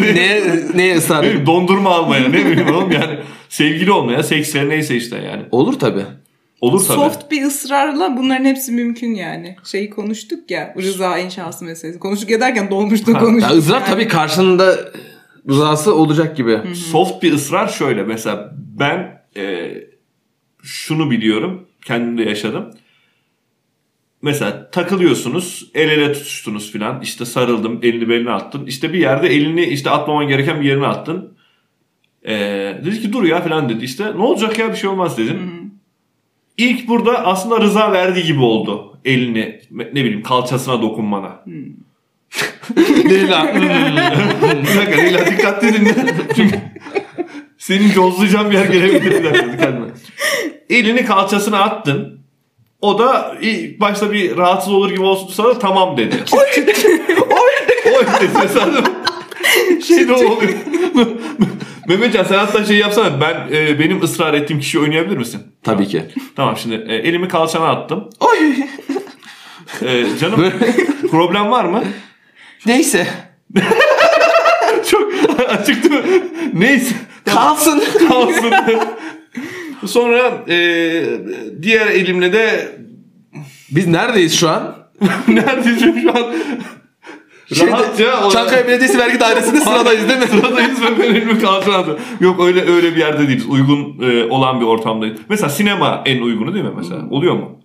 [0.14, 0.42] neye,
[0.74, 1.46] neye ısrar Ne et?
[1.46, 3.18] dondurma almaya ne bileyim oğlum yani
[3.48, 5.42] sevgili olmaya sekse neyse işte yani.
[5.50, 6.00] Olur tabi.
[6.60, 6.96] Olur tabii.
[6.98, 9.56] Soft bir ısrarla bunların hepsi mümkün yani.
[9.64, 11.98] Şeyi konuştuk ya rıza inşası meselesi.
[11.98, 13.50] Konuştuk ya derken dolmuştu konuştuk.
[13.52, 13.86] Ya ızrar yani.
[13.90, 14.78] tabii karşında
[15.48, 16.60] rızası olacak gibi.
[16.74, 19.70] Soft bir ısrar şöyle mesela ben e,
[20.68, 22.70] şunu biliyorum kendimde yaşadım.
[24.22, 29.64] Mesela takılıyorsunuz el ele tutuştunuz filan işte sarıldım elini beline attın işte bir yerde elini
[29.64, 31.32] işte atmaman gereken bir yerine attın.
[32.24, 32.34] E,
[32.84, 35.70] dedi ki dur ya filan dedi işte ne olacak ya bir şey olmaz dedim.
[36.56, 41.44] İlk burada aslında rıza verdiği gibi oldu elini ne bileyim kalçasına dokunmana.
[43.10, 43.54] Leyla.
[44.62, 45.94] bir dakika Leyla dikkatli dinle.
[46.36, 46.60] Çünkü
[47.58, 49.10] senin cozlayacağın bir yer gelebilir.
[49.10, 49.88] Bir dakika.
[50.70, 52.18] Elini kalçasına attın.
[52.80, 56.16] O da ilk başta bir rahatsız olur gibi olsun sana tamam dedi.
[56.32, 56.64] Oy!
[57.96, 58.82] Oy dedi sana.
[59.86, 60.52] Şey ne oluyor?
[61.88, 65.42] Mehmetcan sen hatta şey yapsana ben e, benim ısrar ettiğim kişiyi oynayabilir misin?
[65.64, 66.02] tabii ki.
[66.36, 68.10] Tamam şimdi e, elimi kalçana attım.
[68.20, 68.38] Oy.
[69.82, 70.52] E, canım
[71.10, 71.84] problem var mı?
[72.66, 73.06] Neyse.
[74.90, 75.12] Çok
[75.48, 76.22] açık değil mi?
[76.52, 76.94] Neyse.
[77.24, 77.82] Kalsın.
[78.08, 78.52] kalsın.
[79.86, 80.56] Sonra e,
[81.62, 82.76] diğer elimle de
[83.70, 84.74] Biz neredeyiz şu an?
[85.28, 86.26] neredeyse şu an
[87.56, 90.26] rahatça o- Çankaya Belediyesi Vergi Dairesi'nde sıradayız değil mi?
[90.30, 91.98] sıradayız ve ben elimi atıyorum.
[92.20, 93.46] Yok öyle öyle bir yerde değiliz.
[93.48, 95.18] Uygun e, olan bir ortamdayız.
[95.28, 97.08] Mesela sinema en uygunu değil mi mesela?
[97.10, 97.60] Oluyor mu?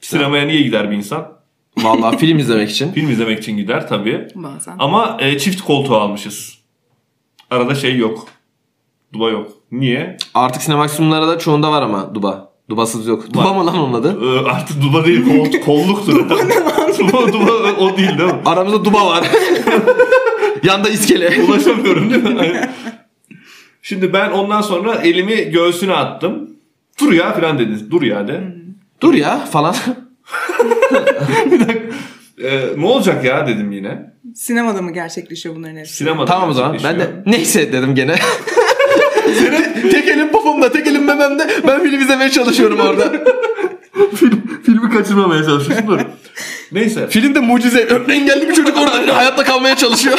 [0.00, 1.32] Sinemaya niye gider bir insan?
[1.78, 2.92] Vallahi film izlemek için.
[2.94, 4.28] Film izlemek için gider tabii.
[4.34, 4.74] Bazen.
[4.78, 6.58] Ama e, çift koltuğu almışız.
[7.50, 8.28] Arada şey yok.
[9.12, 9.52] Duba yok.
[9.72, 10.16] Niye?
[10.34, 12.50] Artık sinemaksimumlara da çoğunda var ama duba.
[12.70, 13.32] Dubasız yok.
[13.32, 14.18] Duba mı lan onun adı?
[14.24, 16.14] Ee, artık duba değil kol, kolluktur.
[16.14, 16.92] duba ne lan?
[16.98, 18.40] duba, duba o değil değil mi?
[18.44, 19.24] Aramızda duba var.
[20.62, 21.42] Yanda iskele.
[21.48, 22.70] Ulaşamıyorum değil mi?
[23.82, 26.50] Şimdi ben ondan sonra elimi göğsüne attım.
[27.00, 27.90] Dur ya falan dedi.
[27.90, 28.40] Dur ya de.
[29.00, 29.74] Dur ya falan.
[32.44, 34.12] Ee, ne olacak ya dedim yine.
[34.34, 35.94] Sinemada mı gerçekleşiyor bunların hepsi?
[35.96, 36.72] Sinemada tamam o zaman.
[36.72, 37.24] Ben gerçekleşiyor.
[37.24, 38.14] de neyse dedim gene.
[39.90, 41.46] Tek elim popomda, tek elim mememde.
[41.68, 43.12] Ben film izlemeye çalışıyorum orada.
[44.16, 45.86] Film, filmi kaçırmamaya çalışıyorsun.
[45.88, 45.98] Dur.
[46.72, 47.06] Neyse.
[47.08, 47.84] Filmde mucize.
[47.84, 50.18] Ömrü engelli bir çocuk orada hayatta kalmaya çalışıyor.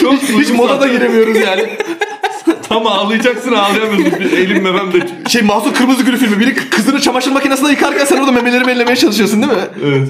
[0.00, 1.68] Çok Hiç moda da giremiyoruz yani.
[2.68, 4.20] Tam ağlayacaksın ağlayamıyorsun.
[4.20, 4.98] Bir Elim memem de.
[5.28, 6.40] Şey Mahsun Kırmızı Gülü filmi.
[6.40, 9.58] Biri kızını çamaşır makinesinde yıkarken sen orada memelerimi ellemeye çalışıyorsun değil mi?
[9.86, 10.08] Evet.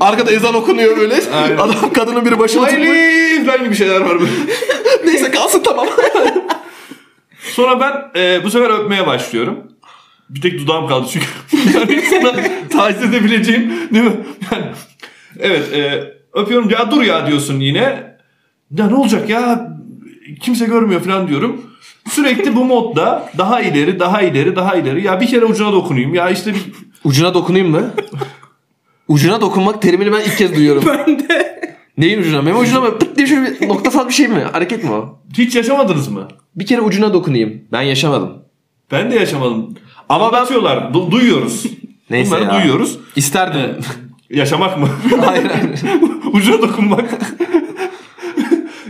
[0.00, 1.14] Arkada ezan okunuyor böyle.
[1.42, 1.56] Aynen.
[1.56, 2.88] Adam kadının biri başını tutmuş.
[2.88, 4.32] Hayli falan gibi şeyler var böyle.
[5.04, 5.86] Neyse kalsın tamam.
[7.58, 9.58] Sonra ben e, bu sefer öpmeye başlıyorum.
[10.30, 11.26] Bir tek dudağım kaldı çünkü.
[11.78, 12.32] yani sana
[12.72, 14.16] taciz edebileceğim değil mi?
[14.52, 14.64] Yani,
[15.38, 18.16] evet e, öpüyorum ya dur ya diyorsun yine.
[18.70, 19.72] Ya ne olacak ya
[20.40, 21.70] kimse görmüyor falan diyorum.
[22.10, 25.04] Sürekli bu modda daha ileri daha ileri daha ileri.
[25.04, 26.14] Ya bir kere ucuna dokunayım.
[26.14, 26.60] Ya işte bir...
[27.04, 27.90] Ucuna dokunayım mı?
[29.08, 30.84] Ucuna dokunmak terimini ben ilk kez duyuyorum.
[30.86, 31.58] Ben de.
[31.98, 32.42] Neyin ucuna?
[32.42, 32.98] Meme ucuna mı?
[32.98, 34.44] Pıt diye şöyle bir noktasal bir şey mi?
[34.52, 35.18] Hareket mi o?
[35.38, 36.28] hiç yaşamadınız mı?
[36.56, 37.62] Bir kere ucuna dokunayım.
[37.72, 38.32] Ben yaşamadım.
[38.92, 39.74] Ben de yaşamadım.
[40.08, 40.76] Ama ben- Anlatıyorlar.
[40.76, 41.64] Du- duyuyoruz.
[42.10, 42.60] Neyse Bunları ya.
[42.62, 42.98] duyuyoruz.
[43.16, 43.76] İsterdim.
[44.30, 44.88] Yaşamak mı?
[45.24, 45.80] hayır hayır.
[46.32, 47.10] Ucuna dokunmak.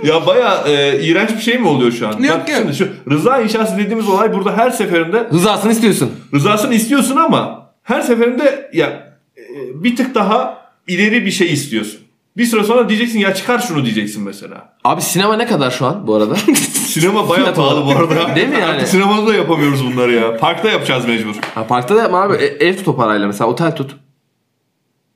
[0.04, 2.22] ya baya e, iğrenç bir şey mi oluyor şu an?
[2.22, 2.48] Yok, Bak.
[2.56, 6.10] Şimdi şu rıza inşası dediğimiz olay burada her seferinde Rızasını istiyorsun.
[6.34, 9.42] rızasını istiyorsun ama her seferinde ya e,
[9.84, 12.00] bir tık daha ileri bir şey istiyorsun.
[12.36, 14.74] Bir süre sonra diyeceksin ya çıkar şunu diyeceksin mesela.
[14.84, 16.36] Abi sinema ne kadar şu an bu arada?
[16.88, 18.34] Sinema baya pahalı bu arada.
[18.36, 18.64] Değil mi yani?
[18.64, 20.36] Artık sinemada da yapamıyoruz bunları ya.
[20.36, 21.34] Parkta yapacağız mecbur.
[21.54, 22.34] ha, parkta da yapma abi.
[22.34, 23.50] E- ev tut o parayla mesela.
[23.50, 23.96] Otel tut.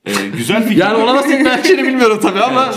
[0.06, 0.80] E, güzel fikir.
[0.80, 2.74] Yani ona nasıl ikna edeceğini bilmiyorum tabii ama.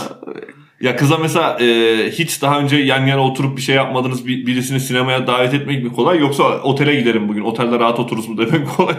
[0.82, 1.66] Ya kıza mesela e,
[2.12, 5.94] hiç daha önce yan yana oturup bir şey yapmadınız bir, birisini sinemaya davet etmek mi
[5.94, 8.96] kolay yoksa otele gidelim bugün otelde rahat otururuz mu demek mi kolay?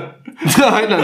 [0.72, 1.00] Aynen.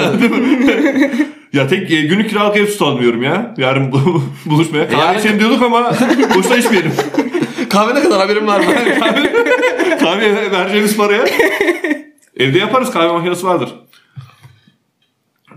[1.53, 3.55] Ya tek e, günlük kiralık ev tutalım diyorum ya.
[3.59, 4.89] Yarın bu, buluşmaya.
[4.89, 5.93] Kahve yarın- içelim diyorduk ama
[6.37, 6.93] boşuna içmeyelim.
[7.71, 8.67] Kahve ne kadar haberim var mı?
[10.01, 11.25] Kahve vereceğimiz paraya.
[12.37, 13.69] Evde yaparız kahve makinesi vardır.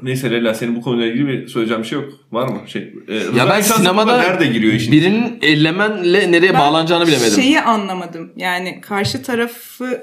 [0.03, 2.13] Neyse Leyla senin bu konuyla ilgili bir söyleyeceğim bir şey yok.
[2.31, 2.59] Var mı?
[2.67, 4.91] Şey, e, Rıza ya ben İhsan sinemada nerede giriyor işin?
[4.91, 7.41] birinin ellemenle nereye Ben bağlanacağını bilemedim.
[7.41, 8.31] Şeyi anlamadım.
[8.35, 10.01] Yani karşı tarafı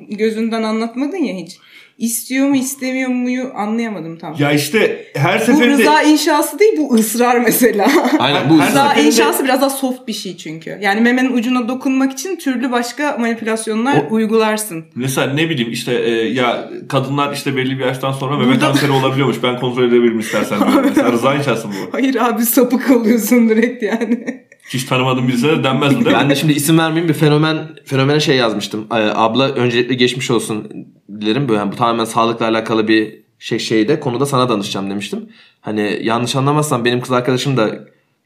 [0.00, 1.58] gözünden anlatmadın ya hiç.
[1.98, 4.34] İstiyor mu istemiyor muyu anlayamadım tam.
[4.38, 5.78] Ya işte her bu seferinde...
[5.82, 7.88] rıza inşası değil bu ısrar mesela.
[8.18, 10.78] Aynen bu rıza seferinde- inşası biraz daha soft bir şey çünkü.
[10.82, 14.84] Yani memenin ucuna dokunmak için türlü başka manipülasyonlar O- uygularsın.
[14.94, 18.90] Mesela ne bileyim işte e, ya kadınlar işte belli bir yaştan sonra meme Burada- kanseri
[18.90, 19.36] olabiliyormuş.
[19.42, 20.58] Ben kontrol edebilirim istersen.
[20.84, 21.92] Mesela rıza inşası mı bu?
[21.94, 24.47] Hayır abi sapık oluyorsun direkt yani.
[24.68, 28.20] Hiç tanımadığım birisine de denmez mi değil Ben de şimdi isim vermeyeyim bir fenomen fenomene
[28.20, 28.86] şey yazmıştım.
[28.90, 30.86] Ee, abla öncelikle geçmiş olsun
[31.20, 31.48] dilerim.
[31.48, 35.28] Böyle yani bu tamamen sağlıkla alakalı bir şey şeyde konuda sana danışacağım demiştim.
[35.60, 37.70] Hani yanlış anlamazsan benim kız arkadaşım da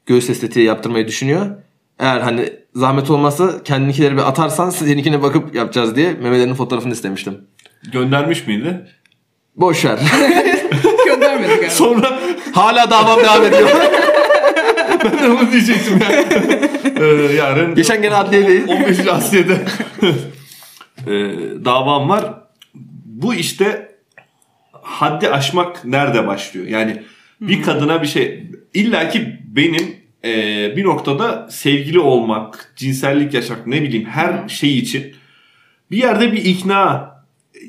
[0.05, 1.45] göğüs estetiği yaptırmayı düşünüyor.
[1.99, 7.37] Eğer hani zahmet olmazsa kendinkileri bir atarsan seninkine bakıp yapacağız diye memelerinin fotoğrafını istemiştim.
[7.91, 8.87] Göndermiş miydi?
[9.55, 9.99] Boş ver.
[11.05, 11.69] Göndermedik galiba.
[11.69, 12.19] Sonra
[12.53, 13.69] Hala davam devam ediyor.
[15.05, 16.11] ben de onu diyecektim ya.
[16.99, 18.69] Ee, yarın Geçen gene adliyedeyiz.
[18.69, 19.07] 15.
[19.07, 19.53] Asya'da
[21.07, 21.11] ee,
[21.65, 22.33] davam var.
[23.05, 23.95] Bu işte
[24.71, 26.67] haddi aşmak nerede başlıyor?
[26.67, 27.03] Yani
[27.41, 30.31] bir kadına bir şey illa ki benim e,
[30.75, 35.15] bir noktada sevgili olmak, cinsellik yaşamak ne bileyim her şey için
[35.91, 37.12] bir yerde bir ikna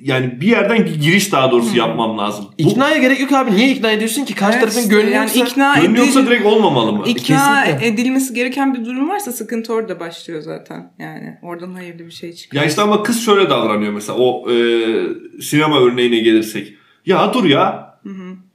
[0.02, 2.44] yani bir yerden giriş daha doğrusu yapmam lazım.
[2.64, 3.52] Bu İknaya gerek yok abi.
[3.56, 4.34] Niye ikna ediyorsun ki?
[4.34, 5.44] Karşı Evet tarafın gönlü yani yoksa...
[5.52, 7.02] ikna gönlü yoksa edil- direkt olmamalı mı?
[7.06, 7.86] İkna Kesinlikle.
[7.86, 10.92] edilmesi gereken bir durum varsa sıkıntı orada başlıyor zaten.
[10.98, 12.62] Yani oradan hayırlı bir şey çıkıyor.
[12.62, 14.56] Ya işte ama kız şöyle davranıyor mesela o e,
[15.42, 16.74] sinema örneğine gelirsek.
[17.06, 17.94] Ya dur ya.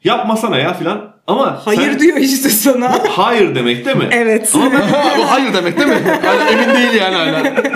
[0.03, 1.15] Yapmasana ya filan.
[1.27, 2.99] Ama Hayır sen- diyor işte sana.
[3.09, 4.07] Hayır demek değil mi?
[4.11, 4.51] evet.
[4.55, 4.81] Ama ben,
[5.19, 5.95] bu hayır demek değil mi?
[6.25, 7.43] Hala emin değil yani hala.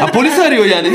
[0.00, 0.88] Ha, polis arıyor yani.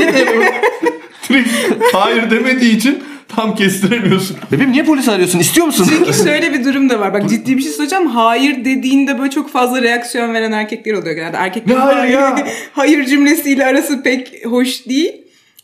[1.28, 1.48] Direkt
[1.92, 4.36] hayır demediği için tam kestiremiyorsun.
[4.52, 5.38] Bebeğim niye polis arıyorsun?
[5.38, 5.86] İstiyor musun?
[5.90, 7.14] Çünkü şöyle bir durum da var.
[7.14, 8.06] Bak ciddi bir şey söyleyeceğim.
[8.06, 11.36] Hayır dediğinde böyle çok fazla reaksiyon veren erkekler oluyor genelde.
[11.36, 12.46] Erkekler Ne hayır ya?
[12.72, 15.12] hayır cümlesiyle arası pek hoş değil.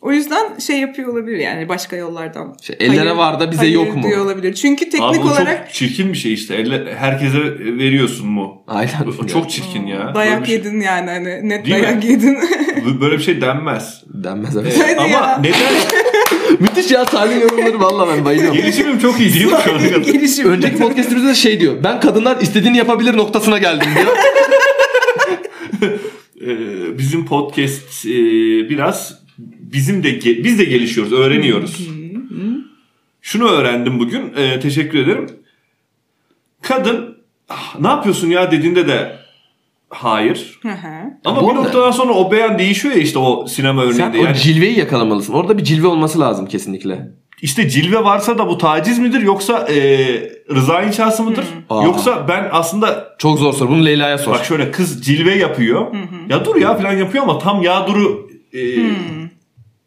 [0.05, 2.57] O yüzden şey yapıyor olabilir yani başka yollardan.
[2.63, 4.03] Şey, ellere var da bize hayır yok mu?
[4.03, 4.55] diyor olabilir.
[4.55, 6.55] Çünkü teknik Abi bu olarak çok çirkin bir şey işte.
[6.55, 8.65] Elle, herkese veriyorsun mu?
[8.67, 8.91] Aynen.
[9.23, 9.99] O çok çirkin ya.
[9.99, 11.83] Böyle dayak bir şey- yedin yani hani net Değil mi?
[11.83, 12.39] dayak yedin.
[13.01, 14.03] Böyle bir şey denmez.
[14.07, 14.81] Denmez evet.
[14.83, 15.39] Hadi Ama ya.
[15.39, 15.73] neden?
[16.61, 18.57] Müthiş ya Salih yorumları valla ben bayılıyorum.
[18.57, 20.01] Gelişimim çok iyi değil mi şu ana kadar?
[20.13, 20.49] Gelişim.
[20.51, 21.75] Önceki podcastimizde de şey diyor.
[21.85, 24.17] Ben kadınlar istediğini yapabilir noktasına geldim diyor.
[26.47, 28.11] Ee, bizim podcast e,
[28.69, 29.24] biraz
[29.75, 31.89] bizim de biz de gelişiyoruz, öğreniyoruz.
[33.23, 34.33] Şunu öğrendim bugün.
[34.37, 35.27] e, teşekkür ederim.
[36.63, 37.17] Kadın
[37.49, 39.17] "Ah, ne yapıyorsun ya dediğinde de
[39.91, 40.59] hayır.
[40.63, 40.89] Hı hı.
[41.25, 44.19] Ama Bu bir arada- noktadan sonra o beyan değişiyor ya işte o sinema Sen örneğinde.
[44.19, 45.33] o Yani cilveyi yakalamalısın.
[45.33, 47.09] Orada bir cilve olması lazım kesinlikle.
[47.43, 49.77] işte cilve varsa da bu taciz midir yoksa e,
[50.51, 51.45] rıza inşası mıdır?
[51.71, 51.85] Aa.
[51.85, 53.69] Yoksa ben aslında Çok zor soru.
[53.71, 54.33] Bunu Leyla'ya sor.
[54.33, 55.87] bak şöyle kız cilve yapıyor.
[56.29, 58.59] Ya dur ya falan yapıyor ama tam ya duru e,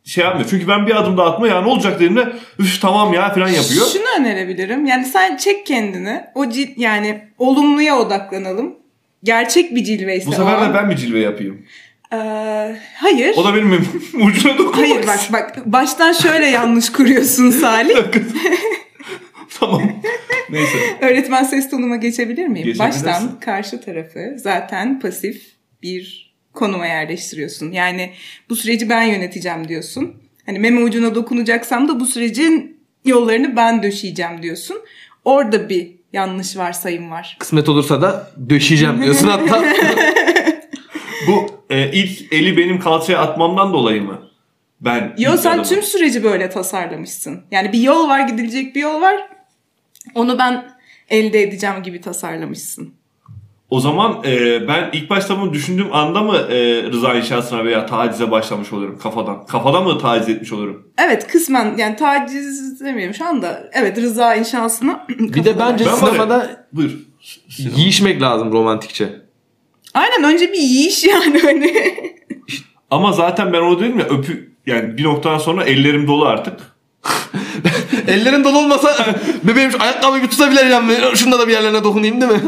[0.07, 0.49] şey yapmıyor.
[0.49, 3.85] Çünkü ben bir adım daha atma ya ne olacak dediğimde üf tamam ya falan yapıyor.
[3.93, 4.85] Şunu önerebilirim.
[4.85, 6.23] Yani sen çek kendini.
[6.35, 8.75] O cil, yani olumluya odaklanalım.
[9.23, 11.65] Gerçek bir cilveyse Bu o sefer de ben mi cilve yapayım?
[12.13, 12.17] Ee,
[12.95, 13.33] hayır.
[13.37, 13.71] O da benim
[14.13, 14.77] ucuna dokunmak.
[14.77, 17.95] Hayır bak bak baştan şöyle yanlış kuruyorsun Salih.
[19.59, 19.81] tamam.
[20.49, 20.77] Neyse.
[21.01, 22.79] Öğretmen ses tonuma geçebilir miyim?
[22.79, 25.41] Baştan karşı tarafı zaten pasif
[25.83, 26.26] bir
[26.57, 27.71] konuma yerleştiriyorsun.
[27.71, 28.13] Yani
[28.49, 30.15] bu süreci ben yöneteceğim diyorsun.
[30.45, 34.77] Hani meme ucuna dokunacaksam da bu sürecin yollarını ben döşeyeceğim diyorsun.
[35.25, 37.37] Orada bir yanlış varsayım var.
[37.39, 39.65] Kısmet olursa da döşeyeceğim diyorsun hatta.
[41.27, 44.21] Bu e, ilk eli benim kalçaya atmamdan dolayı mı?
[44.81, 47.43] Ben Yo sen adımı- tüm süreci böyle tasarlamışsın.
[47.51, 49.29] Yani bir yol var gidilecek bir yol var.
[50.15, 50.71] Onu ben
[51.09, 52.93] elde edeceğim gibi tasarlamışsın.
[53.69, 58.31] O zaman e, ben ilk başta bunu düşündüğüm anda mı e, rıza inşasına veya tacize
[58.31, 59.45] başlamış olurum kafadan?
[59.45, 60.87] Kafadan mı taciz etmiş olurum?
[60.97, 63.69] Evet kısmen yani taciz demiyorum şu anda.
[63.73, 65.05] Evet rıza inşasına.
[65.19, 66.91] bir de bence Ben sinemada Buyur.
[67.49, 67.77] Sinema.
[67.77, 69.21] yiyişmek lazım romantikçe.
[69.93, 71.95] Aynen önce bir yiyiş yani hani.
[72.91, 76.59] Ama zaten ben onu dedim ya öpü yani bir noktadan sonra ellerim dolu artık.
[78.07, 78.95] Ellerin dolu olmasa
[79.43, 80.95] bebeğim şu ayakkabıyı bir tutabileceğim mi?
[81.15, 82.39] Şunda da bir yerlerine dokunayım değil mi?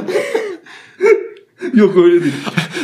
[1.73, 2.33] Yok öyle değil.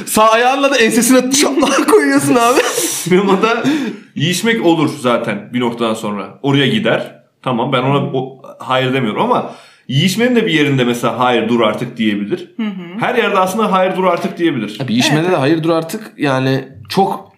[0.06, 2.60] Sağ ayağınla da ensesine şapla koyuyorsun abi.
[2.78, 3.64] Sinemada
[4.16, 6.40] yiyişmek olur zaten bir noktadan sonra.
[6.42, 7.16] Oraya gider.
[7.42, 9.52] Tamam ben ona o, hayır demiyorum ama
[9.88, 12.52] yiyişmenin de bir yerinde mesela hayır dur artık diyebilir.
[13.00, 14.78] Her yerde aslında hayır dur artık diyebilir.
[14.84, 17.32] Abi yiyişmede de hayırdır artık yani çok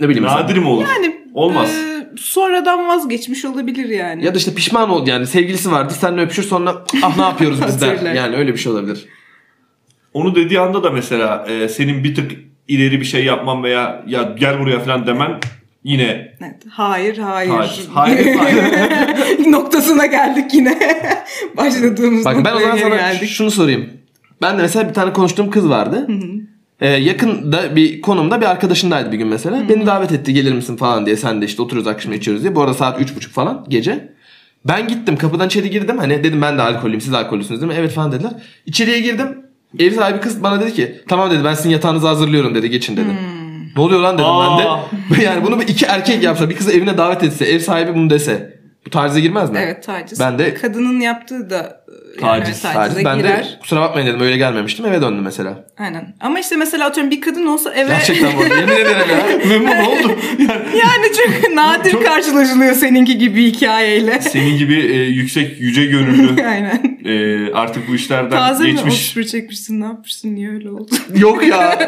[0.00, 0.26] ne bileyim.
[0.26, 0.84] Nadir mi olur?
[0.88, 1.70] Yani Olmaz.
[1.70, 4.24] e, sonradan vazgeçmiş olabilir yani.
[4.24, 7.80] Ya da işte pişman oldu yani sevgilisi vardı seninle öpüşür sonra ah ne yapıyoruz biz
[7.80, 8.14] der.
[8.14, 9.06] Yani öyle bir şey olabilir.
[10.14, 12.32] Onu dediği anda da mesela e, senin bir tık
[12.68, 15.30] ileri bir şey yapman veya ya gel buraya falan demen
[15.84, 17.50] yine Evet, hayır, hayır.
[17.94, 19.46] Hayır, hayır, hayır.
[19.52, 20.78] Noktasına geldik yine.
[21.56, 23.28] Başladığımız Bak ben o zaman sana geldik.
[23.28, 23.90] şunu sorayım.
[24.42, 26.08] Ben de mesela bir tane konuştuğum kız vardı.
[26.80, 29.68] Ee, yakında bir konumda bir arkadaşındaydı bir gün mesela.
[29.68, 31.16] Beni davet etti gelir misin falan diye.
[31.16, 32.54] Sen de işte oturuyoruz akşam içiyoruz diye.
[32.54, 34.12] Bu arada saat üç buçuk falan gece.
[34.64, 35.98] Ben gittim kapıdan içeri girdim.
[35.98, 37.78] Hani dedim ben de alkollüyüm siz alkollüsünüz değil mi?
[37.78, 38.32] Evet falan dediler.
[38.66, 39.28] İçeriye girdim.
[39.78, 43.08] Ev sahibi kız bana dedi ki tamam dedi ben sizin yatağınızı hazırlıyorum dedi geçin dedi.
[43.76, 45.22] Ne oluyor lan dedim ben de.
[45.24, 48.59] yani bunu bir iki erkek yapsa bir kızı evine davet etse ev sahibi bunu dese.
[48.86, 49.58] Bu tacize girmez mi?
[49.62, 50.20] Evet taciz.
[50.20, 51.80] Ben de- Kadının yaptığı da
[52.20, 53.04] Taciz, yani Taciz.
[53.04, 53.38] Ben girer.
[53.38, 55.64] de kusura bakmayın dedim öyle gelmemiştim eve döndüm mesela.
[55.78, 56.14] Aynen.
[56.20, 57.88] Ama işte mesela atıyorum bir kadın olsa eve...
[57.88, 59.48] Gerçekten bu yemin ederim ya.
[59.48, 60.12] memnun oldum.
[60.38, 64.20] Yani yani çok nadir Çok- karşılaşılıyor seninki gibi hikayeyle.
[64.20, 66.98] senin gibi e, yüksek yüce gönüllü Aynen.
[67.04, 68.70] e, artık bu işlerden Taze mi?
[68.70, 68.94] geçmiş.
[68.94, 70.90] Osprey çekmişsin ne yapmışsın niye öyle oldu?
[71.14, 71.78] Yok ya.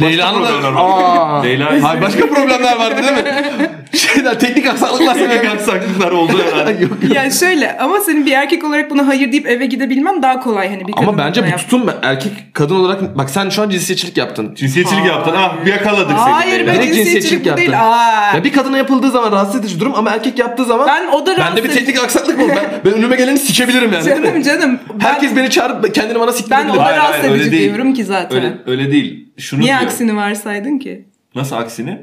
[0.00, 1.42] Leyla'nın problemler da...
[1.44, 3.70] Leyla- Hayır başka problemler vardı değil mi?
[3.98, 5.48] Şeyler teknik aksaklıklar Teknik sebebi.
[5.50, 6.82] aksaklıklar oldu herhalde.
[6.82, 6.92] Yok.
[7.14, 10.86] yani şöyle ama senin bir erkek olarak buna hayır deyip eve gidebilmen daha kolay hani
[10.88, 14.16] bir kadın Ama bence bu yap- tutum erkek kadın olarak bak sen şu an cinsiyetçilik
[14.16, 14.54] yaptın.
[14.54, 15.34] Cinsiyetçilik yaptın.
[15.36, 16.32] Ah bir yakaladık seni.
[16.32, 17.80] Hayır be cinsiyetçilik bu değil.
[17.80, 18.36] Aa.
[18.36, 21.36] Ya bir kadına yapıldığı zaman rahatsız edici durum ama erkek yaptığı zaman Ben o da
[21.36, 21.84] rahatsız bende bir edici.
[21.84, 22.48] teknik aksaklık olur?
[22.56, 24.04] Ben, ben önüme geleni sikebilirim yani.
[24.04, 24.78] Canım canım.
[24.94, 26.70] Ben, Herkes beni çağırıp kendini bana ben siktirebilir.
[26.74, 28.36] o da rahatsız edici diyorum ki zaten.
[28.36, 29.28] Öyle, öyle değil.
[29.38, 29.82] Şunu Niye diyor.
[29.82, 31.04] aksini varsaydın ki?
[31.34, 31.98] Nasıl aksini?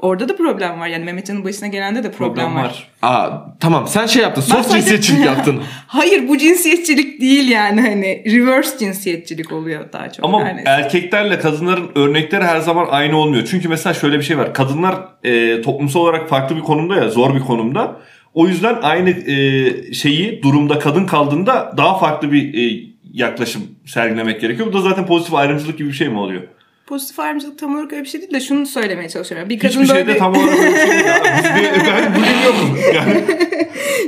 [0.00, 2.64] Orada da problem var yani Mehmetcan'ın başına gelende de problem, Problem var.
[2.64, 2.88] var.
[3.02, 4.42] Aa tamam sen şey yaptın.
[4.42, 5.60] Soft sadece- cinsiyetçilik yaptın.
[5.86, 10.24] Hayır bu cinsiyetçilik değil yani hani reverse cinsiyetçilik oluyor daha çok.
[10.24, 10.62] Ama yani.
[10.66, 13.46] erkeklerle kadınların örnekleri her zaman aynı olmuyor.
[13.50, 14.54] Çünkü mesela şöyle bir şey var.
[14.54, 17.96] Kadınlar e, toplumsal olarak farklı bir konumda ya, zor bir konumda.
[18.34, 24.68] O yüzden aynı e, şeyi durumda kadın kaldığında daha farklı bir e, yaklaşım sergilemek gerekiyor.
[24.68, 26.42] Bu da zaten pozitif ayrımcılık gibi bir şey mi oluyor?
[26.86, 29.48] Pozitif ayrımcılık tam olarak öyle bir şey değil de şunu söylemeye çalışıyorum.
[29.48, 31.04] Bir kadın Hiçbir böyle şeyde bir- tam olarak öyle bir şey değil.
[31.16, 31.28] abi.
[31.38, 32.78] Biz bir, ben bugün yokum.
[32.94, 33.24] Yani,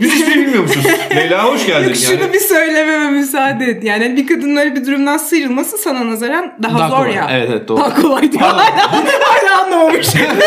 [0.00, 0.84] biz hiçbir şey bilmiyormuşuz.
[1.16, 1.88] Leyla hoş geldin.
[1.88, 2.32] Yok şunu yani.
[2.32, 3.84] bir söylememe müsaade et.
[3.84, 7.14] Yani bir kadının öyle bir durumdan sıyrılması sana nazaran daha, Daha zor kolay.
[7.14, 7.28] ya.
[7.32, 7.78] Evet, evet, doğru.
[7.80, 8.42] Daha kolay diyor.
[8.42, 8.64] Hala,
[9.22, 10.06] hala anlamamış.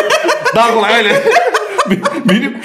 [0.55, 1.23] Daha kolay öyle.
[2.25, 2.57] Benim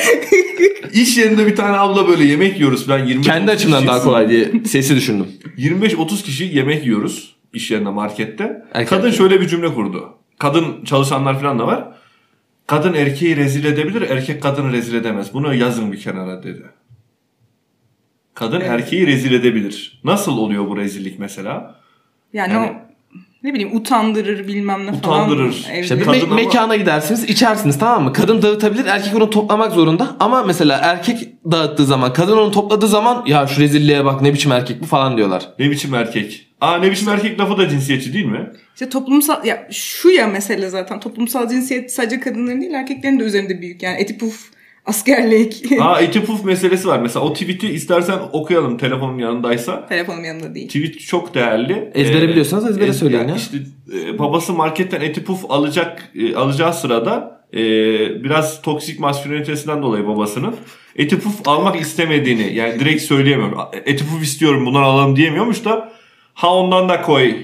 [0.92, 4.48] iş yerinde bir tane abla böyle yemek yiyoruz falan 25 Kendi açımdan daha kolay diye
[4.66, 5.26] sesi düşündüm.
[5.58, 8.62] 25-30 kişi yemek yiyoruz iş yerinde markette.
[8.74, 8.88] Erkek.
[8.88, 10.08] Kadın şöyle bir cümle kurdu.
[10.38, 11.84] Kadın çalışanlar falan da var.
[12.66, 15.34] Kadın erkeği rezil edebilir, erkek kadını rezil edemez.
[15.34, 16.62] Bunu yazın bir kenara dedi.
[18.34, 18.70] Kadın Evet.
[18.70, 20.00] erkeği rezil edebilir.
[20.04, 21.74] Nasıl oluyor bu rezillik mesela?
[22.32, 22.74] Yani, Yani- o
[23.42, 25.52] ne bileyim utandırır bilmem ne Utandırır.
[25.52, 25.78] falan.
[25.80, 26.00] İşte Evde.
[26.02, 28.12] bir me- ama- mekana gidersiniz içersiniz tamam mı?
[28.12, 30.16] Kadın dağıtabilir erkek onu toplamak zorunda.
[30.20, 34.52] Ama mesela erkek dağıttığı zaman kadın onu topladığı zaman ya şu rezilliğe bak ne biçim
[34.52, 35.48] erkek bu falan diyorlar.
[35.58, 36.48] Ne biçim erkek?
[36.62, 38.50] Aa ne biçim erkek lafı da cinsiyetçi değil mi?
[38.74, 43.60] İşte toplumsal ya şu ya mesele zaten toplumsal cinsiyet sadece kadınların değil erkeklerin de üzerinde
[43.60, 44.40] büyük yani eti puf
[44.86, 46.98] askerlik Aa eti puf meselesi var.
[46.98, 49.86] Mesela o tweet'i istersen okuyalım telefonun yanındaysa.
[49.86, 50.66] telefonum yanında değil.
[50.68, 51.90] Tweet çok değerli.
[51.94, 53.36] Ezbere Ee, biliyorsanız ezbere ez- söyleyin yani ya.
[53.36, 53.56] İşte
[53.94, 57.58] e, babası marketten eti puf alacak e, alacağı sırada e,
[58.24, 60.54] biraz toksik maskülinitesinden dolayı babasının
[60.96, 63.58] eti puf almak istemediğini yani direkt söyleyemiyorum.
[63.86, 65.92] Eti puf istiyorum bundan alalım diyemiyormuş da
[66.34, 67.34] ha ondan da koy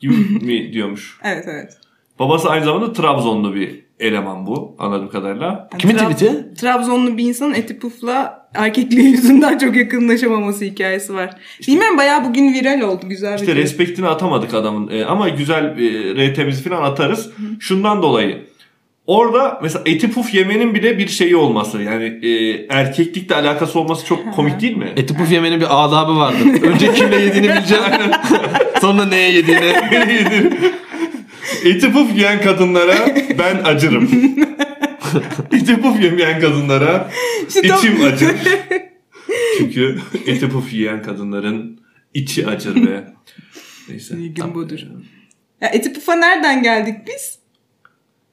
[0.00, 1.18] gibi mi diyormuş.
[1.24, 1.76] Evet evet.
[2.18, 5.68] Babası aynı zamanda Trabzonlu bir eleman bu anladığım kadarıyla.
[5.72, 6.54] Yani Kimin Trab- tweet'i?
[6.54, 11.30] Trabzonlu bir insanın eti pufla erkekliği yüzünden çok yakınlaşamaması hikayesi var.
[11.68, 13.08] Bilmiyorum bayağı bugün viral oldu.
[13.08, 13.62] Güzel bir İşte şey.
[13.62, 17.30] respektini atamadık adamın E, ama güzel e, RT'mizi falan atarız.
[17.60, 18.46] Şundan dolayı.
[19.06, 22.30] Orada mesela eti puf yemenin bile bir şeyi olması yani e,
[22.68, 24.92] erkeklikle alakası olması çok komik değil mi?
[24.96, 26.62] Eti puf yemenin bir adabı vardır.
[26.62, 28.12] Önce kimle yediğini bileceksin.
[28.80, 29.72] Sonra neye yediğini.
[31.64, 32.94] eti puf yiyen kadınlara
[33.38, 34.10] ben acırım.
[35.52, 37.10] eti puf yemeyen kadınlara
[37.48, 38.36] içim acır.
[39.58, 41.80] Çünkü eti puf yiyen kadınların
[42.14, 43.04] içi acır ve
[43.88, 44.14] neyse.
[44.14, 44.78] Gün budur.
[45.60, 47.43] Ya eti pufa nereden geldik biz?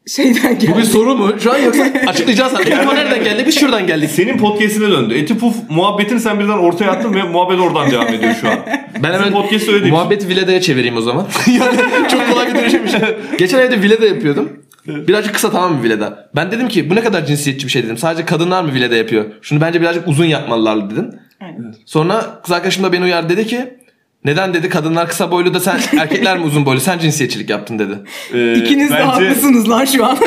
[0.07, 0.69] Şeyden geldik.
[0.75, 1.31] Bu bir soru mu?
[1.39, 2.53] Şu an yoksa açıklayacağız.
[2.59, 3.43] Eti nereden geldi?
[3.47, 4.09] Biz şuradan geldik.
[4.11, 5.13] Senin podcast'ine döndü.
[5.13, 8.59] Eti puf muhabbetini sen birden ortaya attın ve muhabbet oradan devam ediyor şu an.
[9.03, 9.93] Ben hemen podcast öyle değil.
[9.93, 11.27] muhabbeti Vileda'ya çevireyim o zaman.
[11.47, 11.77] yani
[12.11, 12.91] çok kolay bir dönüşümüş.
[13.39, 14.49] Geçen evde Vileda yapıyordum.
[14.87, 16.29] Birazcık kısa tamam mı Vileda?
[16.35, 17.97] Ben dedim ki bu ne kadar cinsiyetçi bir şey dedim.
[17.97, 19.25] Sadece kadınlar mı Vileda yapıyor?
[19.41, 21.09] Şunu bence birazcık uzun yapmalılar dedim.
[21.41, 21.75] Aynen.
[21.85, 23.77] Sonra kız arkadaşım da beni uyardı dedi ki
[24.25, 27.99] neden dedi kadınlar kısa boylu da sen erkekler mi uzun boylu sen cinsiyetçilik yaptın dedi.
[28.33, 30.17] Ee, İkiniz de bence haklısınız lan şu an.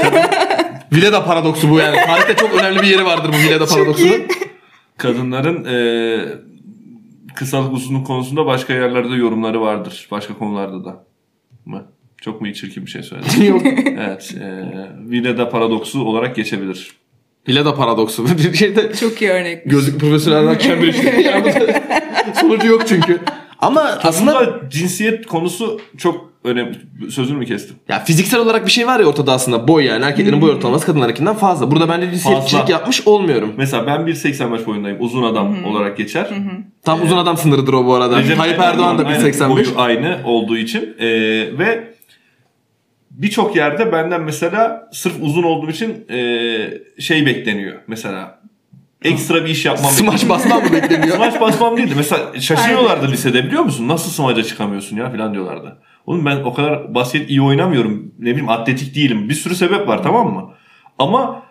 [0.93, 1.97] Vileda paradoksu bu yani.
[2.07, 4.23] Tarihte çok önemli bir yeri vardır bu Vileda paradoksunun.
[4.97, 5.77] kadınların e,
[7.35, 10.09] kısalık uzunluk konusunda başka yerlerde yorumları vardır.
[10.11, 11.05] Başka konularda da.
[11.65, 11.83] Mı?
[12.21, 13.45] Çok mu çirkin bir şey söyledim?
[13.49, 13.63] Yok.
[13.99, 14.35] evet.
[14.41, 14.65] E,
[15.11, 16.93] Vileda paradoksu olarak geçebilir.
[17.49, 18.27] Vileda paradoksu.
[18.39, 19.65] Bir şeyde Çok iyi örnek.
[19.71, 21.23] gözlük profesörlerden Cambridge'de.
[21.23, 21.55] Yani
[22.41, 23.21] sonucu yok çünkü.
[23.65, 26.77] Ama aslında Aslında cinsiyet konusu çok önemli.
[27.11, 27.77] Sözünü mü kestim?
[27.89, 31.35] ya fiziksel olarak bir şey var ya ortada aslında boy yani erkeklerin boy ortalaması kadınlarınkinden
[31.35, 31.71] fazla.
[31.71, 32.73] Burada bence cinsiyetçilik Fazla.
[32.73, 33.55] yapmış olmuyorum.
[33.57, 34.97] Mesela ben 1.85 boyundayım.
[35.01, 36.29] Uzun adam olarak geçer.
[36.83, 38.19] Tam uzun adam sınırıdır o bu arada.
[38.19, 39.51] Recep Tayyip Erdoğan da aynen, 1.85.
[39.51, 40.97] boyu aynı olduğu için.
[40.99, 41.09] Ee,
[41.59, 41.95] ve
[43.11, 47.75] birçok yerde benden mesela sırf uzun olduğum için ee, şey bekleniyor.
[47.87, 48.44] Mesela
[49.05, 51.17] ekstra bir iş yapmam Smash basman mı bekleniyor?
[51.17, 51.95] Smaç basmam değildi.
[51.97, 53.89] Mesela şaşırıyorlardı lisede biliyor musun?
[53.89, 55.79] Nasıl smaca çıkamıyorsun ya falan diyorlardı.
[56.07, 58.13] Oğlum ben o kadar basket iyi oynamıyorum.
[58.19, 59.29] Ne bileyim atletik değilim.
[59.29, 60.51] Bir sürü sebep var tamam mı?
[60.99, 61.43] Ama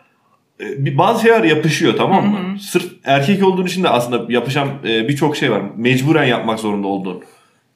[0.60, 2.60] e, bir bazı şeyler yapışıyor tamam mı?
[2.60, 5.62] Sırf erkek olduğun için de aslında yapışan e, birçok şey var.
[5.78, 7.24] Mecburen yapmak zorunda olduğun.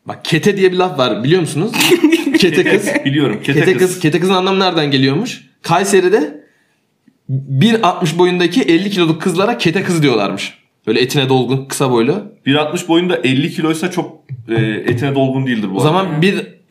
[0.05, 1.71] Bak kete diye bir laf var biliyor musunuz?
[2.37, 2.89] kete kız.
[3.05, 3.39] Biliyorum.
[3.43, 3.87] Kete, Kete kız.
[3.87, 3.99] kız.
[3.99, 5.41] Kete kızın anlamı nereden geliyormuş?
[5.61, 6.46] Kayseri'de
[7.29, 10.53] 1.60 boyundaki 50 kiloluk kızlara kete kız diyorlarmış.
[10.87, 12.31] Böyle etine dolgun kısa boylu.
[12.45, 16.07] 1.60 boyunda 50 kiloysa çok e, etine dolgun değildir bu O zaman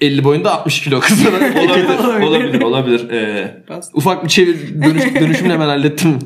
[0.00, 1.36] 1.50 boyunda 60 kilo kızlara.
[1.60, 2.22] olabilir.
[2.22, 2.60] olabilir.
[2.62, 3.10] Olabilir.
[3.10, 3.98] E, Bastım.
[3.98, 6.18] Ufak bir çevir dönüş, dönüşümle hemen hallettim.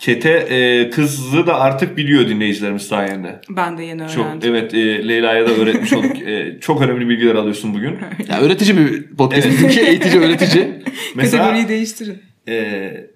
[0.00, 3.40] kete e, kızı da artık biliyor dinleyicilerimiz sayende.
[3.50, 4.54] Ben de yeni Çok öğrendim.
[4.54, 6.22] evet e, Leyla'ya da öğretmiş olduk.
[6.22, 7.98] E, çok önemli bilgiler alıyorsun bugün.
[8.28, 9.56] Ya öğretici bir podcast Evet.
[9.58, 10.68] bizimki eğitici öğretici.
[11.14, 12.18] Mesela Kategoriyi değiştirin.
[12.48, 13.11] e,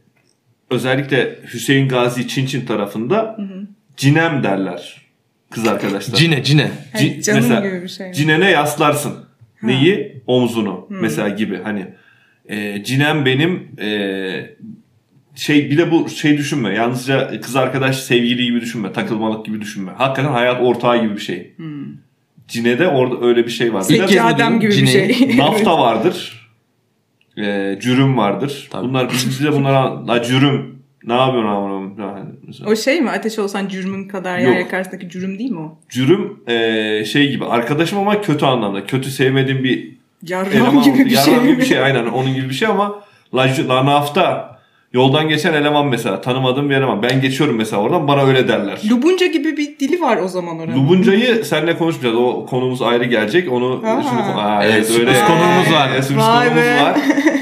[0.70, 3.36] özellikle Hüseyin Gazi Çinçin tarafında
[3.96, 5.02] cinem derler
[5.50, 6.14] kız arkadaşlar.
[6.16, 6.70] Cine cine.
[6.92, 8.14] Hani canım gibi bir şey mi?
[8.14, 9.12] Cinene yaslarsın.
[9.62, 10.22] Neyi?
[10.26, 11.86] Omzunu mesela gibi hani
[12.48, 14.56] e, cinem benim e,
[15.34, 16.74] şey bir de bu şey düşünme.
[16.74, 18.92] Yalnızca kız arkadaş sevgili gibi düşünme.
[18.92, 19.92] Takılmalık gibi düşünme.
[19.92, 21.52] Hakikaten hayat ortağı gibi bir şey.
[22.48, 23.84] Cine'de orada öyle bir şey var.
[23.88, 25.14] Bir İlk de duydum gibi bir cineyi.
[25.14, 25.36] şey.
[25.36, 26.45] nafta vardır.
[27.38, 28.68] E, cürüm vardır.
[28.70, 28.88] Tabii.
[28.88, 32.70] Bunlar biz bize bunlara la cürüm ne yapıyorsun amına yani mesela.
[32.70, 33.10] O şey mi?
[33.10, 35.78] Ateş olsan cürmün kadar yer yakarsındaki cürüm değil mi o?
[35.88, 38.86] Cürüm e, şey gibi arkadaşım ama kötü anlamda.
[38.86, 41.32] Kötü sevmediğim bir Yarram gibi bir şey.
[41.34, 43.00] yarram gibi bir şey aynen onun gibi bir şey ama
[43.34, 44.55] la, la nafta
[44.96, 47.02] yoldan geçen eleman mesela tanımadığım bir eleman.
[47.02, 48.78] Ben geçiyorum mesela oradan bana öyle derler.
[48.90, 50.76] Lubunca gibi bir dili var o zaman oranın.
[50.76, 52.16] Lubunca'yı seninle konuşmayacağız.
[52.16, 53.52] O konumuz ayrı gelecek.
[53.52, 54.02] Onu Aa.
[54.02, 55.12] şimdi Aa, Evet, evet, öyle.
[55.26, 55.90] konuğumuz var.
[55.94, 56.82] Evet, konuğumuz be.
[56.82, 56.96] var.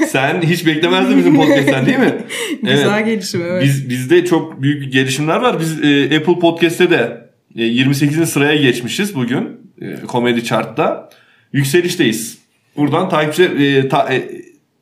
[0.07, 2.13] Sen hiç beklemezdin bizim podcast'ten değil mi?
[2.63, 3.63] Güzel gelişim evet.
[3.63, 5.59] Biz bizde çok büyük gelişimler var.
[5.59, 7.21] Biz e, Apple Podcast'te de
[7.57, 8.29] e, 28.
[8.29, 9.49] sıraya geçmişiz bugün.
[9.81, 11.09] E, Comedy Chart'ta.
[11.53, 12.37] Yükselişteyiz.
[12.77, 14.23] Buradan takipçi e, ta- e,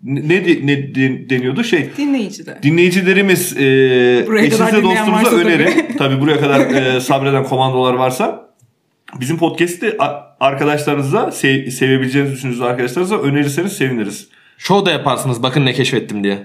[0.03, 2.59] ne, de- ne de- deniyordu şey Dinleyici de.
[2.63, 3.63] dinleyicilerimiz e,
[4.39, 5.85] eşinize varsa önerin.
[5.97, 8.49] Tabii buraya kadar e, sabreden komandolar varsa
[9.19, 9.97] bizim podcast'i
[10.39, 14.27] arkadaşlarınıza sev- sevebileceğinizi düşündüğünüz arkadaşlarınıza önerirseniz seviniriz.
[14.57, 16.37] Show da yaparsınız bakın ne keşfettim diye.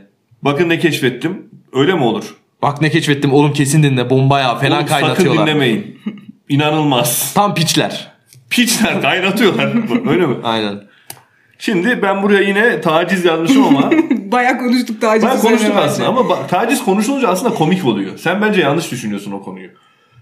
[0.43, 1.47] Bakın ne keşfettim.
[1.73, 2.25] Öyle mi olur?
[2.63, 5.37] Bak ne keşfettim oğlum kesin dinle bomba ya fena Oğlum, kaynatıyorlar.
[5.37, 5.99] Sakın dinlemeyin.
[6.49, 7.35] İnanılmaz.
[7.35, 8.13] Tam piçler.
[8.51, 9.73] Piçler kaynatıyorlar.
[10.11, 10.37] Öyle mi?
[10.45, 10.81] Aynen.
[11.59, 15.81] Şimdi ben buraya yine taciz yazmışım ama Bayağı konuştuk ben üzerine konuştuk bence.
[15.81, 18.19] aslında ama bak, taciz konuşulunca aslında komik oluyor.
[18.19, 19.69] Sen bence yanlış düşünüyorsun o konuyu.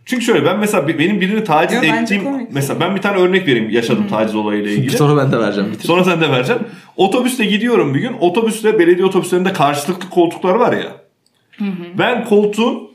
[0.05, 3.47] Çünkü şöyle ben mesela benim birini taciz Yo, bence ettiğim mesela ben bir tane örnek
[3.49, 4.97] vereyim yaşadığım taciz olayıyla ilgili.
[4.97, 5.73] Sonra ben de vereceğim.
[5.73, 5.85] Bitir.
[5.87, 6.67] Sonra sen de vereceksin.
[6.97, 8.13] Otobüste gidiyorum bir gün.
[8.21, 10.93] Otobüste belediye otobüslerinde karşılıklı koltuklar var ya.
[11.99, 12.91] Ben koltuğun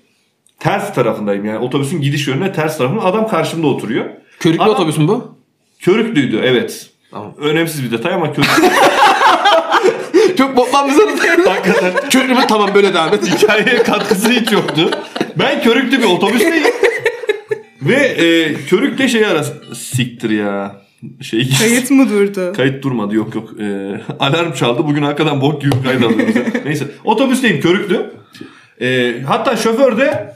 [0.60, 1.46] ters tarafındayım.
[1.46, 3.04] Yani otobüsün gidiş yönüne ters tarafında.
[3.04, 4.06] Adam karşımda oturuyor.
[4.39, 5.36] Körüklü Adam- otobüs mü bu?
[5.80, 6.91] Körüklüydü evet.
[7.12, 7.34] Tamam.
[7.38, 8.64] Önemsiz bir detay ama körüklü.
[10.38, 11.20] Çok botlanmışsınız.
[11.45, 12.41] Hakikaten Körüklü mü?
[12.49, 13.41] Tamam böyle devam et.
[13.41, 14.91] hikayeye katkısı hiç yoktu.
[15.39, 16.64] Ben körüklü bir otobüsteyim.
[17.82, 20.82] Ve e, körükle şey arası siktir ya.
[21.22, 22.53] Şey Kayıt mı durdu?
[22.55, 23.49] Kayıt durmadı yok yok.
[23.59, 24.84] Ee, alarm çaldı.
[24.88, 26.36] Bugün hakikaten bok gibi kayıt alıyoruz.
[26.66, 26.86] Neyse.
[27.03, 28.12] Otobüsteyim körüklü.
[28.82, 30.36] Ee, hatta şoför de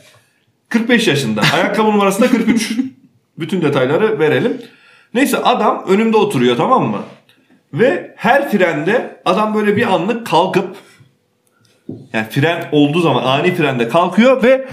[0.69, 1.41] 45 yaşında.
[1.53, 2.71] Ayakkabı numarası da 43.
[3.39, 4.57] Bütün detayları verelim.
[5.13, 6.97] Neyse adam önümde oturuyor tamam mı?
[7.73, 10.75] Ve her frende adam böyle bir anlık kalkıp
[12.13, 14.67] yani fren olduğu zaman ani frende kalkıyor ve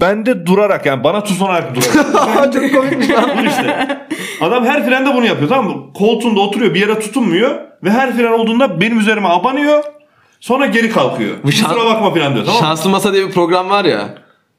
[0.00, 2.52] ben de durarak yani bana tutunarak durarak.
[2.52, 3.44] Çok komikmiş lan.
[3.46, 3.98] İşte.
[4.40, 5.92] Adam her frende bunu yapıyor tamam mı?
[5.94, 9.84] Koltuğunda oturuyor bir yere tutunmuyor ve her fren olduğunda benim üzerime abanıyor.
[10.40, 11.36] Sonra geri kalkıyor.
[11.44, 12.66] Bu şan- Kusura bakma falan diyor tamam mı?
[12.66, 14.14] Şanslı Masa diye bir program var ya.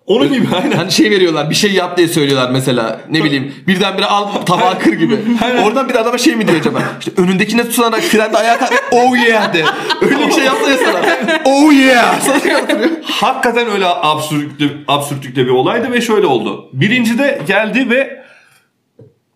[0.06, 0.78] Onun gibi aynen.
[0.78, 4.94] Hani şey veriyorlar bir şey yap diye söylüyorlar mesela ne bileyim birdenbire al tabağı kır
[4.94, 5.20] gibi.
[5.64, 6.80] Oradan bir adama şey mi diyor acaba?
[7.00, 9.66] İşte önündekine tutunarak frende ayağa kalk oh yeah de.
[10.02, 11.00] Öyle bir şey yapsa ya sana.
[11.46, 12.20] Oh yeah.
[12.20, 12.90] Sana yaptırıyor.
[13.04, 16.70] Hakikaten öyle absürtlükte, absürtlükte bir olaydı ve şöyle oldu.
[16.74, 18.24] Birinci de geldi ve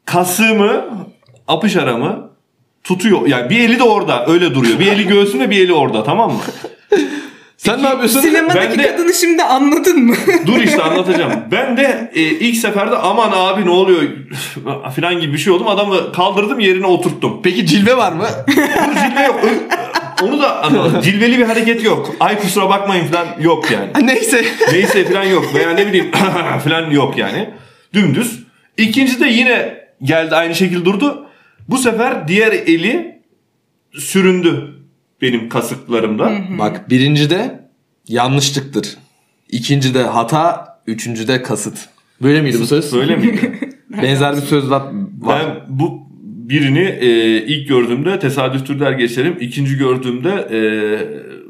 [0.05, 0.85] kasığımı,
[1.47, 2.29] apış aramı
[2.83, 3.27] tutuyor.
[3.27, 4.79] Yani bir eli de orada öyle duruyor.
[4.79, 6.39] Bir eli göğsümde bir eli orada tamam mı?
[7.57, 8.19] Sen ne yapıyorsun?
[8.21, 10.15] Sinemadaki Ben de- kadını şimdi anladın mı?
[10.45, 11.33] Dur işte anlatacağım.
[11.51, 14.03] Ben de e, ilk seferde aman abi ne oluyor
[14.95, 15.67] falan gibi bir şey oldum.
[15.67, 17.41] Adamı kaldırdım yerine oturttum.
[17.43, 18.27] Peki cilve var mı?
[18.47, 19.39] Dur cilve yok.
[20.23, 21.01] Onu da anlamadım.
[21.03, 22.15] Cilveli bir hareket yok.
[22.19, 24.07] Ay kusura bakmayın falan yok yani.
[24.07, 24.45] Neyse.
[24.71, 25.45] Neyse falan yok.
[25.55, 26.11] Veya ne bileyim
[26.63, 27.49] falan yok yani.
[27.93, 28.43] Dümdüz.
[28.77, 31.25] İkinci de yine geldi aynı şekilde durdu.
[31.69, 33.21] Bu sefer diğer eli
[33.99, 34.74] süründü
[35.21, 36.31] benim kasıklarımda.
[36.59, 37.69] Bak birincide
[38.07, 38.87] yanlışlıktır.
[39.49, 41.77] İkincide hata, üçüncüde kasıt.
[42.21, 42.93] Böyle miydi bu söz?
[42.93, 43.59] Öyle miydi?
[44.01, 44.83] Benzer bir söz var.
[45.19, 45.41] var.
[45.45, 46.05] Ben bu
[46.49, 47.07] birini e,
[47.45, 49.37] ilk gördüğümde tesadüftür der geçerim.
[49.39, 50.59] İkinci gördüğümde e,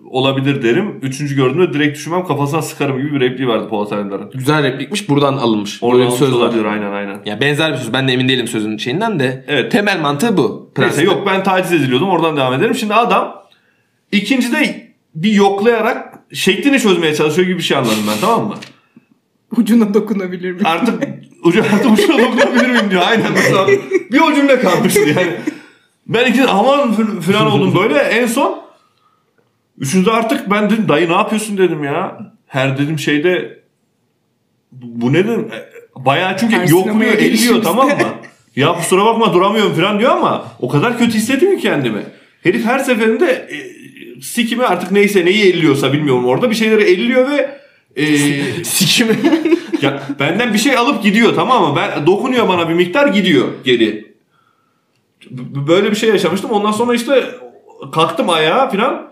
[0.09, 0.99] olabilir derim.
[1.01, 4.32] Üçüncü gördüğümde direkt düşünmem kafasına sıkarım gibi bir repliği vardı Polat Alemdar'ın.
[4.34, 5.84] Güzel replikmiş buradan alınmış.
[5.84, 6.38] Oradan Böyle bir söz var.
[6.38, 7.20] olabilir aynen aynen.
[7.26, 7.93] Ya benzer bir söz.
[7.93, 9.45] Ben de emin değilim sözün şeyinden de.
[9.47, 9.72] Evet.
[9.72, 10.72] Temel mantığı bu.
[10.78, 11.05] Neyse Prensip.
[11.05, 12.76] yok ben taciz ediliyordum oradan devam ederim.
[12.76, 13.36] Şimdi adam
[14.16, 18.55] ikincide bir yoklayarak şeklini çözmeye çalışıyor gibi bir şey anladım ben tamam mı?
[19.57, 20.66] Ucuna dokunabilir miyim?
[20.66, 21.03] Artık
[21.43, 23.01] ucu artık ucuna dokunabilir miyim diyor.
[23.05, 23.68] Aynen mesela
[24.11, 25.32] bir o cümle kalmıştı yani.
[26.07, 26.91] Ben ikinci aman
[27.22, 28.61] falan oldum böyle en son
[29.78, 32.20] üçüncüde artık ben dedim dayı ne yapıyorsun dedim ya.
[32.47, 33.59] Her dedim şeyde
[34.72, 35.49] bu, ne dedim
[35.95, 37.93] bayağı çünkü Her yokluyor elliyor tamam mı?
[38.55, 42.03] Ya kusura bakma duramıyorum falan diyor ama o kadar kötü hissettim ki kendimi.
[42.43, 43.55] Herif her seferinde e,
[44.22, 47.59] sikimi artık neyse neyi elliyorsa bilmiyorum orada bir şeyleri elliyor ve
[47.95, 48.05] e,
[48.63, 49.16] Sikimi.
[49.82, 51.76] ya benden bir şey alıp gidiyor tamam mı?
[51.78, 54.16] Ben dokunuyor bana bir miktar gidiyor geri.
[55.32, 56.51] B- Böyle bir şey yaşamıştım.
[56.51, 57.24] Ondan sonra işte
[57.93, 59.07] kalktım ayağa falan.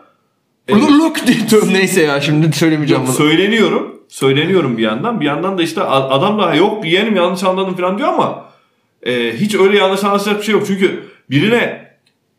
[0.67, 1.37] E, Look diye.
[1.73, 3.13] Neyse ya şimdi söylemeyeceğim bunu.
[3.15, 3.99] söyleniyorum.
[4.09, 5.21] Söyleniyorum bir yandan.
[5.21, 8.45] Bir yandan da işte adam da yok yeğenim yanlış anladım falan diyor ama
[9.05, 10.63] e, hiç öyle yanlış anlaşılacak bir şey yok.
[10.67, 11.92] Çünkü birine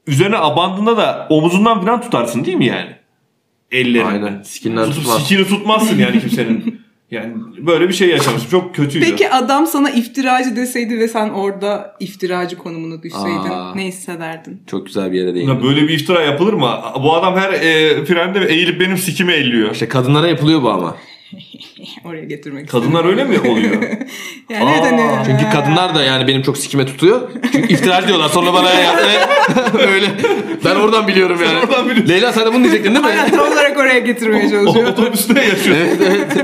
[0.07, 2.91] üzerine abandığında da omuzundan falan tutarsın değil mi yani?
[3.71, 4.09] Ellerini.
[4.09, 4.43] Aynen.
[4.43, 5.23] Sikinden Tutup tutmaz.
[5.23, 6.85] sikini tutmazsın yani kimsenin.
[7.11, 8.51] Yani böyle bir şey yaşamıştım.
[8.51, 9.05] Çok kötüydü.
[9.11, 13.75] Peki adam sana iftiracı deseydi ve sen orada iftiracı konumuna düşseydin Aa.
[13.75, 14.63] ne hissederdin?
[14.67, 15.63] Çok güzel bir yere Ya değindin.
[15.63, 16.71] böyle bir iftira yapılır mı?
[17.03, 19.71] Bu adam her e, frende eğilip benim sikimi elliyor.
[19.73, 20.97] İşte kadınlara yapılıyor bu ama.
[22.05, 23.83] Oraya getirmek Kadınlar öyle mi oluyor?
[24.51, 25.17] Yani evet Aa.
[25.17, 25.27] hani.
[25.27, 27.31] Çünkü kadınlar da yani benim çok sikime tutuyor.
[27.53, 28.97] Çünkü iftiracı diyorlar sonra bana ya.
[29.89, 30.07] öyle.
[30.65, 31.59] Ben oradan biliyorum yani.
[31.59, 32.09] Oradan biliyorsun.
[32.15, 33.11] Leyla sen de bunu diyecektin değil mi?
[33.11, 34.89] Aynen tam olarak oraya getirmeye çalışıyor.
[34.89, 35.77] otobüste yaşıyor.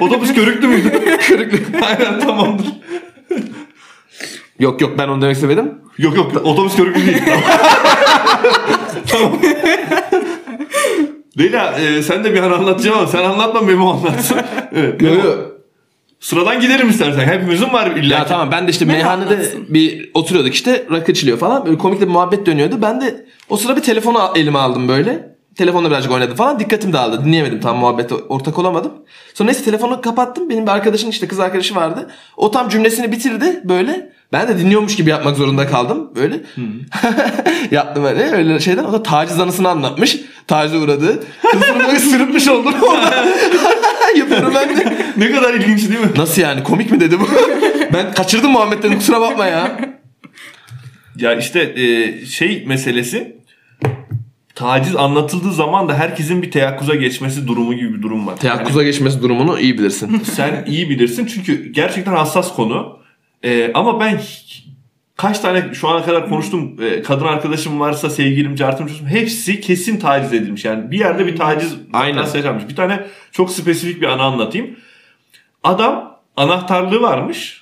[0.00, 0.90] Otobüs körüklü müydü?
[1.20, 1.58] körüklü.
[1.82, 2.66] Aynen tamamdır.
[4.58, 5.72] yok yok ben onu demek istemedim.
[5.98, 7.22] Yok yok otobüs körüklü değil.
[9.08, 9.38] Tamam.
[11.40, 14.36] Leyla e, sen de bir an anlatacağım ama sen anlatma Memo anlatsın.
[14.74, 15.14] Evet, Memo.
[15.14, 15.38] Yok yok.
[16.20, 17.26] Sıradan gidelim istersen.
[17.26, 18.14] Hepimizin var illa.
[18.14, 18.28] Ya ki.
[18.28, 19.66] tamam ben de işte Ben meyhanede anlatsın.
[19.68, 21.66] bir oturuyorduk işte rakı içiliyor falan.
[21.66, 22.82] Böyle komik de bir muhabbet dönüyordu.
[22.82, 25.30] Ben de o sıra bir telefonu elime aldım böyle.
[25.56, 26.58] Telefonla birazcık oynadım falan.
[26.60, 27.24] Dikkatim dağıldı.
[27.24, 28.92] Dinleyemedim tam muhabbete ortak olamadım.
[29.34, 30.50] Sonra neyse telefonu kapattım.
[30.50, 32.10] Benim bir arkadaşın işte kız arkadaşı vardı.
[32.36, 34.12] O tam cümlesini bitirdi böyle.
[34.32, 36.40] Ben de dinliyormuş gibi yapmak zorunda kaldım böyle.
[37.70, 38.84] Yaptım öyle öyle şeyden.
[38.84, 40.16] O da taciz anısını anlatmış.
[40.46, 41.24] tacize uğradı.
[41.78, 42.74] Böyle sürünmüş oldum.
[44.16, 44.96] Yapıyorum ben de.
[45.16, 46.10] ne kadar ilginç değil mi?
[46.16, 47.28] Nasıl yani komik mi dedi bu?
[47.92, 49.80] ben kaçırdım Muhammed'den kusura bakma ya.
[51.16, 53.36] Ya işte e, şey meselesi
[54.54, 58.36] taciz anlatıldığı zaman da herkesin bir teyakkuza geçmesi durumu gibi bir durum var.
[58.36, 60.12] Teyakkuza geçmesi durumunu iyi bilirsin.
[60.12, 62.99] Yani sen iyi bilirsin çünkü gerçekten hassas konu.
[63.44, 64.20] E, ama ben
[65.16, 70.00] kaç tane şu ana kadar konuştum e, kadın arkadaşım varsa sevgilim, cartım, çocuktum, hepsi kesin
[70.00, 70.64] taciz edilmiş.
[70.64, 72.26] Yani bir yerde bir taciz Aynen.
[72.34, 72.68] yaşanmış.
[72.68, 74.76] Bir tane çok spesifik bir anı anlatayım.
[75.64, 77.60] Adam anahtarlığı varmış.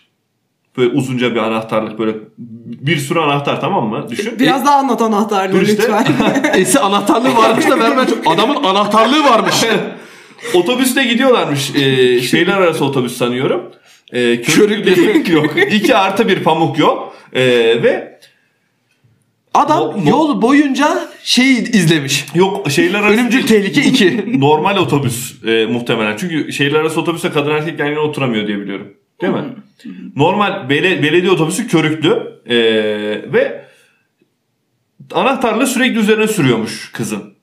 [0.77, 2.13] Böyle uzunca bir anahtarlık böyle
[2.67, 4.07] bir sürü anahtar tamam mı?
[4.11, 4.39] Düşün.
[4.39, 5.73] Biraz daha anlat anahtarlığı işte.
[5.83, 6.07] lütfen.
[6.55, 9.65] Esi anahtarlığı varmış da ben, ben çok- adamın anahtarlığı varmış.
[10.55, 11.71] Otobüste gidiyorlarmış.
[11.77, 13.73] Ee, şeyler arası otobüs sanıyorum.
[14.13, 15.33] Ee, Körüklü.
[15.33, 15.55] yok.
[15.73, 16.99] İki artı bir pamuk yol.
[17.33, 17.43] Ee,
[17.83, 18.19] ve
[19.55, 22.27] Adam Mo- mo- yol boyunca şey izlemiş.
[22.35, 24.41] yok şeyler arası Ölümcül tehlike 2.
[24.41, 26.17] normal otobüs e, muhtemelen.
[26.17, 28.95] Çünkü şehirler arası otobüste kadın erkek yan yana oturamıyor diye biliyorum.
[29.21, 29.45] Değil mi?
[30.17, 32.11] Normal bele- belediye otobüsü körüklü
[32.47, 32.57] e,
[33.33, 33.65] ve
[35.13, 37.35] anahtarlığı sürekli üzerine sürüyormuş kızın.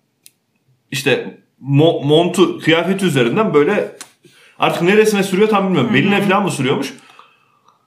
[0.91, 3.91] İşte mo- montu, kıyafeti üzerinden böyle
[4.59, 5.93] artık neresine sürüyor tam bilmiyorum.
[5.93, 6.93] Beline falan mı sürüyormuş?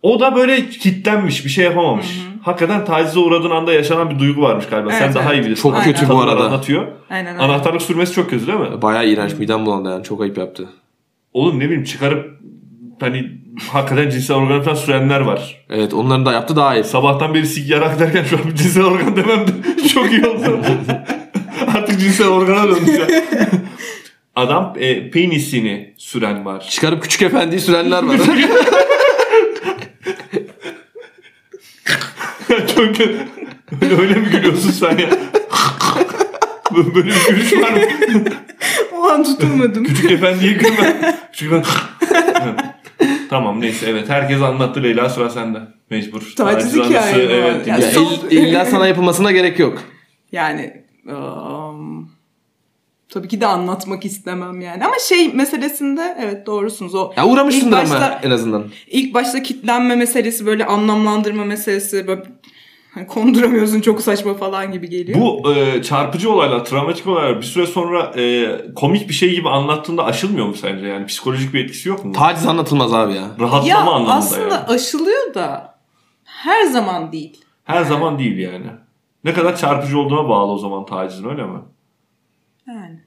[0.03, 2.07] O da böyle kitlenmiş, bir şey yapamamış.
[2.43, 4.91] Hakikaten tacize uğradığın anda yaşanan bir duygu varmış galiba.
[4.91, 5.43] Sen Evet, daha evet.
[5.43, 5.63] iyi bilirsin.
[5.63, 5.85] Çok Aynen.
[5.93, 6.45] kötü bu Kadınlar arada.
[6.45, 6.87] Anlatıyor.
[7.11, 7.43] Aynen öyle.
[7.45, 8.83] Anahtarlık sürmesi çok kötü değil mi?
[8.83, 10.69] Bayağı iğrenç midem bulandı yani çok ayıp yaptı.
[11.33, 12.41] Oğlum ne bileyim çıkarıp
[13.01, 13.31] hani
[13.73, 15.65] hakikaten cinsel organ falan sürenler var.
[15.71, 16.85] Evet onların da yaptı daha iyi.
[16.85, 19.53] Sabahtan beri sik yarak derken şu an bir cinsel organ demem de
[19.95, 20.61] çok iyi oldu.
[21.77, 23.07] Artık cinsel organa döndü ya.
[24.39, 26.61] Adam e, penisini süren var.
[26.71, 28.17] Çıkarıp küçük efendiyi sürenler var.
[32.49, 33.19] çok kötü.
[33.83, 35.11] Öyle, öyle mi gülüyorsun sen ya?
[36.77, 36.95] Böyle bir
[37.29, 37.79] gülüş var mı?
[38.97, 39.85] o an tutulmadım.
[39.85, 41.15] Küçük efendiye gülme.
[41.33, 41.67] Küçük efendi.
[43.31, 45.59] tamam neyse evet herkes anlattı Leyla sıra sende.
[45.91, 46.23] Mecbur.
[46.37, 47.25] Taciz hikaye.
[47.25, 47.67] Evet.
[47.67, 49.83] Ya Ya son- ill- illa sana yapılmasına gerek yok.
[50.33, 51.15] Yani ım,
[53.09, 54.85] tabii ki de anlatmak istemem yani.
[54.85, 57.13] Ama şey meselesinde evet doğrusunuz o.
[57.17, 58.65] Ya uğramışsındır İlk ama başta- en azından.
[58.87, 62.23] İlk başta kitlenme meselesi böyle anlamlandırma meselesi böyle
[62.95, 65.21] hani konduramıyorsun çok saçma falan gibi geliyor.
[65.21, 70.05] Bu e, çarpıcı olaylar, travmatik olaylar bir süre sonra e, komik bir şey gibi anlattığında
[70.05, 70.87] aşılmıyor mu sence?
[70.87, 72.13] Yani psikolojik bir etkisi yok mu?
[72.13, 73.31] Taciz anlatılmaz abi ya.
[73.41, 74.67] Rahatlama ya anlamında aslında yani.
[74.69, 75.79] aşılıyor da
[76.25, 77.41] her zaman değil.
[77.65, 78.67] Her zaman değil yani.
[79.25, 81.59] Ne kadar çarpıcı olduğuna bağlı o zaman tacizin öyle mi?
[82.69, 82.99] Yani.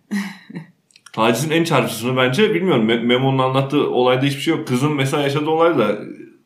[1.14, 2.90] Tacizin en çarpıcısını bence bilmiyorum.
[2.90, 4.68] Me- Memo'nun anlattığı olayda hiçbir şey yok.
[4.68, 6.00] Kızın mesela yaşadığı olayda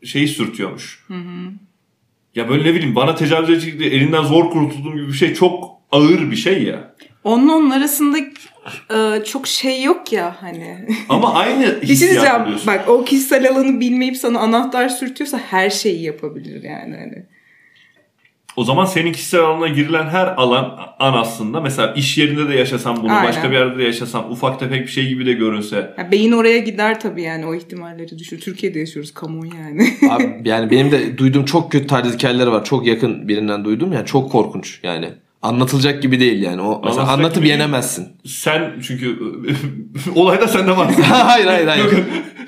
[0.04, 1.06] şeyi sürtüyormuş.
[2.36, 6.32] Ya böyle ne bileyim bana tecavüz diye elinden zor kurtulduğum gibi bir şey çok ağır
[6.32, 6.96] bir şey ya.
[7.24, 8.18] Onun onun arasında
[8.96, 10.88] e, çok şey yok ya hani.
[11.10, 12.42] Ama aynı Bir şey diyeceğim.
[12.68, 16.96] Bak o kişisel alanı bilmeyip sana anahtar sürtüyorsa her şeyi yapabilir yani.
[16.96, 17.26] Hani.
[18.56, 22.98] O zaman senin kişisel alanına girilen her alan an aslında mesela iş yerinde de yaşasan
[23.04, 23.28] bunu, Aynen.
[23.28, 25.94] başka bir yerde de yaşasan, ufak tefek bir şey gibi de görünse.
[25.98, 28.38] Ya beyin oraya gider tabii yani o ihtimalleri düşün.
[28.38, 29.88] Türkiye'de yaşıyoruz kamuoyu yani.
[30.12, 32.66] Abi yani benim de duyduğum çok kötü taciz hikayeleri var.
[32.66, 35.10] Çok yakın birinden duydum ya çok korkunç yani.
[35.46, 36.62] Anlatılacak gibi değil yani.
[36.62, 37.54] O mesela anlatıp gibi değil.
[37.60, 38.08] yenemezsin.
[38.26, 39.20] Sen çünkü
[40.16, 40.94] olayda sende var.
[41.04, 41.84] hayır hayır hayır.
[41.84, 41.94] Yok,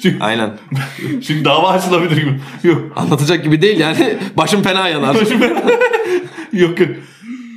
[0.01, 0.57] çünkü, Aynen.
[1.27, 2.39] çünkü dava açılabilir gibi.
[2.63, 2.81] Yok.
[2.95, 4.17] Anlatacak gibi değil yani.
[4.37, 5.15] Başım fena yanar.
[6.53, 6.89] yok yok.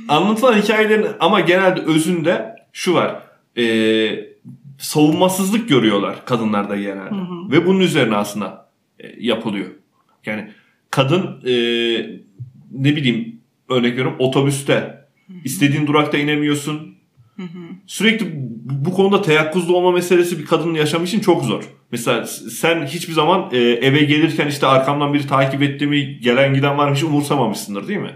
[0.09, 3.21] Anlatılan hikayelerin ama genelde özünde şu var.
[3.57, 4.31] Ee,
[4.77, 7.15] savunmasızlık görüyorlar kadınlarda genelde.
[7.51, 8.69] Ve bunun üzerine aslında
[8.99, 9.67] e, yapılıyor.
[10.25, 10.51] Yani
[10.91, 11.53] kadın e,
[12.71, 15.00] ne bileyim örnek veriyorum otobüste
[15.43, 16.95] istediğin durakta inemiyorsun.
[17.87, 18.25] Sürekli
[18.85, 21.63] bu konuda teyakkuzda olma meselesi bir kadının yaşamı için çok zor.
[21.91, 26.77] Mesela sen hiçbir zaman e, eve gelirken işte arkamdan biri takip etti mi gelen giden
[26.77, 28.11] var mı hiç umursamamışsındır değil mi?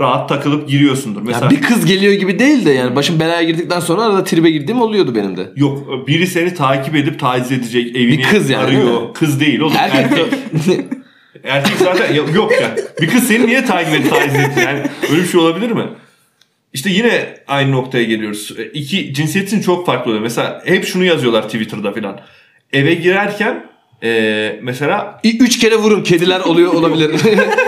[0.00, 1.22] Rahat takılıp giriyorsundur.
[1.22, 4.50] Mesela Ya bir kız geliyor gibi değil de yani başım belaya girdikten sonra arada tribe
[4.50, 5.52] girdiğim oluyordu benim de.
[5.56, 9.02] yok biri seni takip edip taciz edecek evini Bir kız yani, değil arıyor.
[9.02, 9.08] mi?
[9.14, 10.00] Kız değil oğlum Erkek.
[10.00, 10.84] erkek.
[11.44, 12.76] Erkek zaten ya- yok ya.
[13.00, 14.60] Bir kız seni niye takip edip taciz etti?
[14.64, 15.84] Yani öyle bir şey olabilir mi?
[16.72, 18.54] İşte yine aynı noktaya geliyoruz.
[18.58, 20.22] E, İki cinsiyetin çok farklı oluyor.
[20.22, 22.20] Mesela hep şunu yazıyorlar Twitter'da falan.
[22.72, 23.66] Eve girerken
[24.02, 27.10] e, mesela Üç kere vurun kediler oluyor olabilir.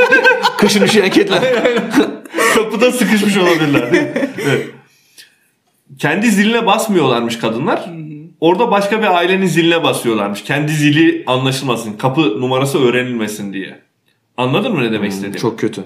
[0.58, 1.42] Kışın üşüyen kediler.
[2.54, 3.92] kapıda sıkışmış olabilirler.
[3.92, 4.12] değil mi?
[4.48, 4.66] Evet.
[5.98, 7.84] Kendi ziline basmıyorlarmış kadınlar.
[8.40, 10.44] Orada başka bir ailenin ziline basıyorlarmış.
[10.44, 11.92] Kendi zili anlaşılmasın.
[11.92, 13.78] Kapı numarası öğrenilmesin diye.
[14.36, 15.38] Anladın mı ne demek istediğimi?
[15.38, 15.84] Çok kötü.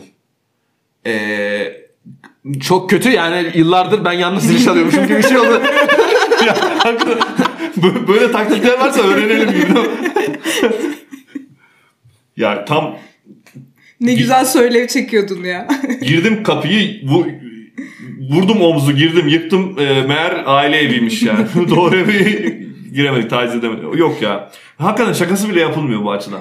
[1.07, 1.72] Ee,
[2.61, 5.62] Çok kötü yani yıllardır ben yanlış zil çalıyormuşum gibi bir şey oldu.
[6.46, 6.57] Ya,
[8.09, 9.78] böyle taktikler varsa öğrenelim gibi.
[12.36, 12.98] ya tam
[14.00, 15.68] Ne güzel söylev çekiyordun ya.
[16.02, 17.26] girdim kapıyı bu
[18.31, 21.47] vurdum omzu girdim yıktım e, meğer aile eviymiş yani.
[21.70, 22.14] Doğru eve
[22.95, 23.99] giremedik taciz edemedik.
[23.99, 24.51] Yok ya.
[24.79, 26.41] Hakikaten şakası bile yapılmıyor bu açıdan.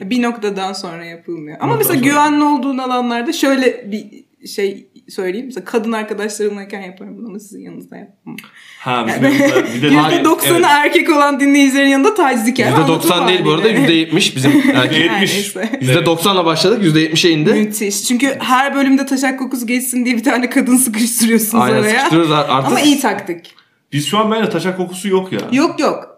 [0.00, 1.56] bir noktadan sonra yapılmıyor.
[1.60, 2.04] Ama mesela sonra.
[2.04, 5.46] güvenli olduğun alanlarda şöyle bir şey söyleyeyim.
[5.46, 8.36] Mesela kadın arkadaşlarımlayken yaparım bunu ama sizin yanınızda yapmam.
[8.80, 9.86] Ha bizim yanımızda bir de
[10.22, 10.64] %90'ı Evet.
[10.68, 12.70] erkek olan dinleyicilerin yanında taciz hikaye.
[12.70, 14.98] %90 değil bu arada %70 bizim erkek.
[14.98, 15.56] Yetmiş.
[15.56, 15.68] Neyse.
[15.80, 17.52] %90'la başladık %70'e indi.
[17.52, 18.04] Müthiş.
[18.04, 21.88] Çünkü her bölümde taşak kokusu geçsin diye bir tane kadın sıkıştırıyorsunuz Aynen oraya.
[21.90, 22.50] sıkıştırıyoruz artık.
[22.66, 23.54] Ama iyi taktik.
[23.92, 25.40] Biz şu an bence taşak kokusu yok ya.
[25.52, 26.08] Yok yok.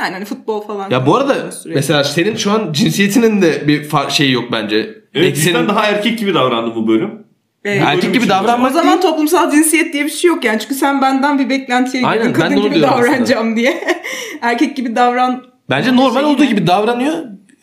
[0.00, 0.90] Yani hani futbol falan.
[0.90, 4.76] Ya bu arada mesela senin şu an cinsiyetinin de bir şeyi yok bence.
[4.76, 7.25] Evet Belki bizden daha erkek gibi davrandı bu bölüm.
[7.66, 7.82] Evet.
[7.86, 10.60] erkek gibi için- O davranmak zaman toplumsal cinsiyet diye bir şey yok yani.
[10.60, 12.40] Çünkü sen benden bir beklentiye Aynen, girdin.
[12.42, 13.84] ben de Kadın onu gibi diyorum davranacağım diye.
[14.42, 15.42] erkek gibi davran.
[15.70, 17.14] Bence normal olduğu gibi davranıyor.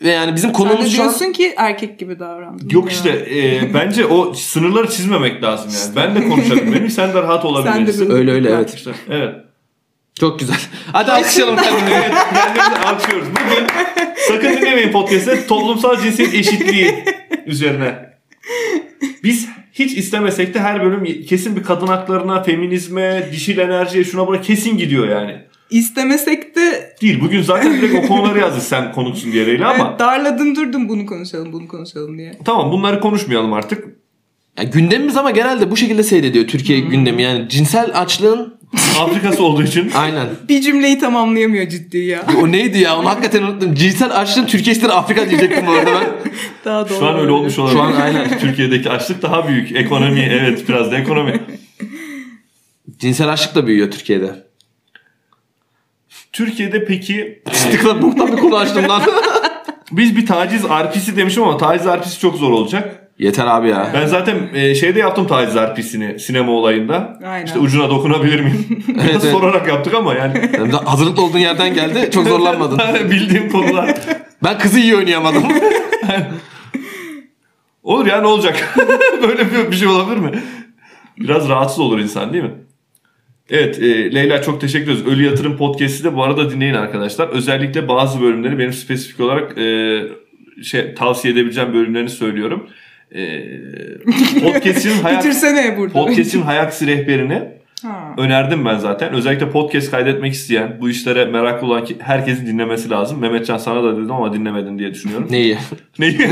[0.02, 1.08] Ve yani bizim Sen de konumuz şu an...
[1.08, 2.60] diyorsun ki erkek gibi davran.
[2.70, 5.96] Yok işte e, bence o sınırları çizmemek lazım yani.
[5.96, 6.72] Ben de konuşalım.
[6.74, 7.98] Benim sen de rahat olabilirsin.
[7.98, 8.74] Sen de Öyle öyle evet.
[8.74, 9.34] İşte, evet.
[10.20, 10.56] Çok güzel.
[10.92, 11.92] Hadi alkışlayalım kendimizi.
[11.94, 13.28] Evet, kendimizi alkışlıyoruz.
[13.30, 13.66] Bugün
[14.28, 17.04] sakın dinlemeyin podcast'te toplumsal cinsiyet eşitliği
[17.46, 18.14] üzerine.
[19.22, 24.40] Biz hiç istemesek de her bölüm kesin bir kadın haklarına, feminizme, dişil enerjiye şuna buna
[24.40, 25.36] kesin gidiyor yani.
[25.70, 27.20] İstemesek de Değil.
[27.20, 31.06] Bugün zaten direkt o konuları yazdık sen konuksun diye Leyla ama evet, darladın durdun bunu
[31.06, 32.32] konuşalım bunu konuşalım diye.
[32.44, 33.84] tamam bunları konuşmayalım artık.
[34.58, 37.22] Ya gündemimiz ama genelde bu şekilde seyrediyor Türkiye gündemi.
[37.22, 38.54] Yani cinsel açlığın
[39.00, 40.26] Afrikası olduğu için aynen.
[40.48, 42.26] Bir cümleyi tamamlayamıyor ciddi ya.
[42.42, 42.98] O neydi ya?
[42.98, 43.74] Onu hakikaten unuttum.
[43.74, 46.32] Cinsel açlığın Türkiye ister Afrika diyecektim bu arada ben.
[46.64, 46.98] Daha doğru.
[46.98, 47.76] şu an öyle olmuş olabilir.
[47.76, 48.38] Şu an aynen.
[48.38, 49.76] Türkiye'deki açlık daha büyük.
[49.76, 51.40] Ekonomi evet biraz da ekonomi.
[52.98, 54.44] Cinsel açlık da büyüyor Türkiye'de.
[56.32, 59.02] Türkiye'de peki e, Tıkla boktan bir konu açtım lan.
[59.92, 63.03] biz bir taciz arpisi demişim ama taciz arpisi çok zor olacak.
[63.18, 63.90] Yeter abi ya.
[63.94, 67.18] Ben zaten e, şeyde yaptım taciz arpisini sinema olayında.
[67.26, 67.46] Aynen.
[67.46, 68.84] İşte ucuna dokunabilir miyim?
[68.88, 69.34] Biraz evet.
[69.34, 72.10] sorarak yaptık ama yani Yani hazırlıklı olduğun yerden geldi.
[72.14, 72.78] Çok zorlanmadın.
[73.10, 73.94] bildiğim konular.
[74.44, 75.42] Ben kızı iyi oynayamadım.
[77.82, 78.74] Olur ya ne olacak?
[79.22, 80.30] Böyle bir, bir şey olabilir mi?
[81.18, 82.54] Biraz rahatsız olur insan değil mi?
[83.50, 85.06] Evet e, Leyla çok teşekkür ederiz.
[85.06, 87.28] Ölü Yatırım Podcast'i de bu arada dinleyin arkadaşlar.
[87.28, 90.00] Özellikle bazı bölümleri benim spesifik olarak e,
[90.62, 92.68] şey tavsiye edebileceğim bölümlerini söylüyorum.
[93.14, 93.42] E,
[94.42, 95.92] podcast'in hayat, Bitirsene burada.
[95.92, 97.42] podcast'in hayat rehberini
[97.82, 98.14] Ha.
[98.18, 99.12] önerdim ben zaten.
[99.12, 103.20] Özellikle podcast kaydetmek isteyen, bu işlere meraklı olan ki herkesin dinlemesi lazım.
[103.20, 105.26] Mehmetcan sana da dedim ama dinlemedin diye düşünüyorum.
[105.30, 105.58] Neyi?
[105.98, 106.18] Neyi?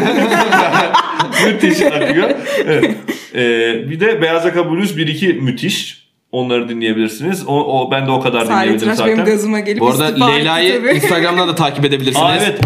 [1.47, 2.31] müthiş akıyor.
[2.67, 2.97] Evet.
[3.35, 6.03] Ee, bir de Beyaz Yaka Blues 1-2 müthiş.
[6.33, 7.45] Onları dinleyebilirsiniz.
[7.47, 9.33] O, o, ben de o kadar Salih dinleyebilirim Tıraş benim zaten.
[9.33, 10.93] gazıma gelip Bu arada Leyla'yı.
[10.95, 12.27] Instagram'dan da takip edebilirsiniz.
[12.27, 12.61] Aa evet.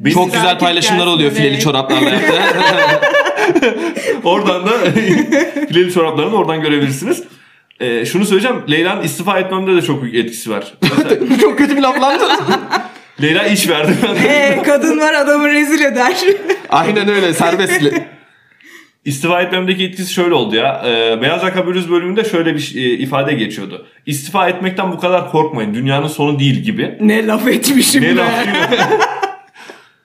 [0.00, 2.32] Biz- Çok Güzel paylaşımlar oluyor fileli çoraplarla yaptı.
[4.24, 4.70] Oradan da
[5.68, 7.22] fileli çoraplarını da oradan görebilirsiniz.
[7.80, 8.56] Ee, şunu söyleyeceğim.
[8.70, 10.74] Leyla'nın istifa etmemde de çok büyük etkisi var.
[10.82, 12.20] Mesela Çok kötü bir laf lan.
[13.22, 13.92] Leyla iş verdi.
[14.28, 16.16] Ee, kadın var adamı rezil eder.
[16.68, 17.80] Aynen öyle serbest.
[19.04, 20.82] İstifa etmemdeki etkisi şöyle oldu ya.
[20.86, 23.86] Ee, Beyaz Yaka Blues bölümünde şöyle bir e, ifade geçiyordu.
[24.06, 25.74] İstifa etmekten bu kadar korkmayın.
[25.74, 26.94] Dünyanın sonu değil gibi.
[27.00, 28.16] ne laf etmişim Ne be.
[28.16, 28.30] laf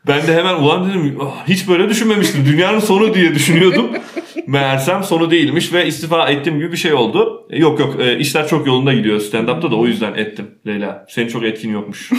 [0.08, 2.46] Ben de hemen ulan dedim "Ah, hiç böyle düşünmemiştim.
[2.46, 3.88] Dünyanın sonu diye düşünüyordum.
[4.48, 7.48] Meğersem sonu değilmiş ve istifa ettiğim gibi bir şey oldu.
[7.50, 11.06] E, Yok yok e, işler çok yolunda gidiyor stand-up'ta da o yüzden ettim Leyla.
[11.10, 12.10] Senin çok etkin yokmuş.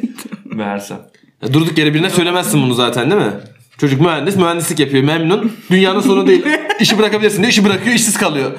[0.44, 0.98] Meğersem.
[1.42, 3.32] Ya Durduk yere birine söylemezsin bunu zaten değil mi?
[3.78, 5.52] Çocuk mühendis, mühendislik yapıyor, memnun.
[5.70, 6.42] Dünyanın sonu değil.
[6.80, 8.50] İşi bırakabilirsin diyor, işi bırakıyor, işsiz kalıyor.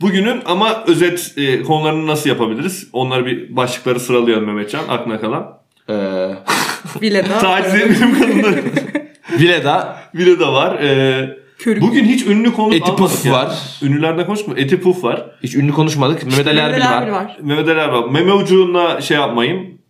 [0.00, 2.88] Bugünün ama özet e, konularını nasıl yapabiliriz?
[2.92, 5.58] Onları bir başlıkları sıralayalım Mehmetcan aklına kalan.
[5.90, 6.28] Ee,
[7.02, 7.38] Bile daha.
[7.38, 8.64] Taciz etmeyelim kadınları.
[9.40, 10.78] Vileda, de var.
[10.82, 11.82] E, Körük.
[11.82, 13.32] bugün hiç ünlü konu Eti almadık Puf ya.
[13.32, 13.58] var.
[13.82, 14.54] Ünlülerden konuşma.
[14.56, 15.30] Eti Puf var.
[15.42, 16.24] hiç ünlü konuşmadık.
[16.26, 17.08] Mehmet Ali Erbil var.
[17.08, 17.36] var.
[17.42, 18.10] Mehmet Ali Erbil.
[18.12, 19.80] Meme ucuna şey yapmayın.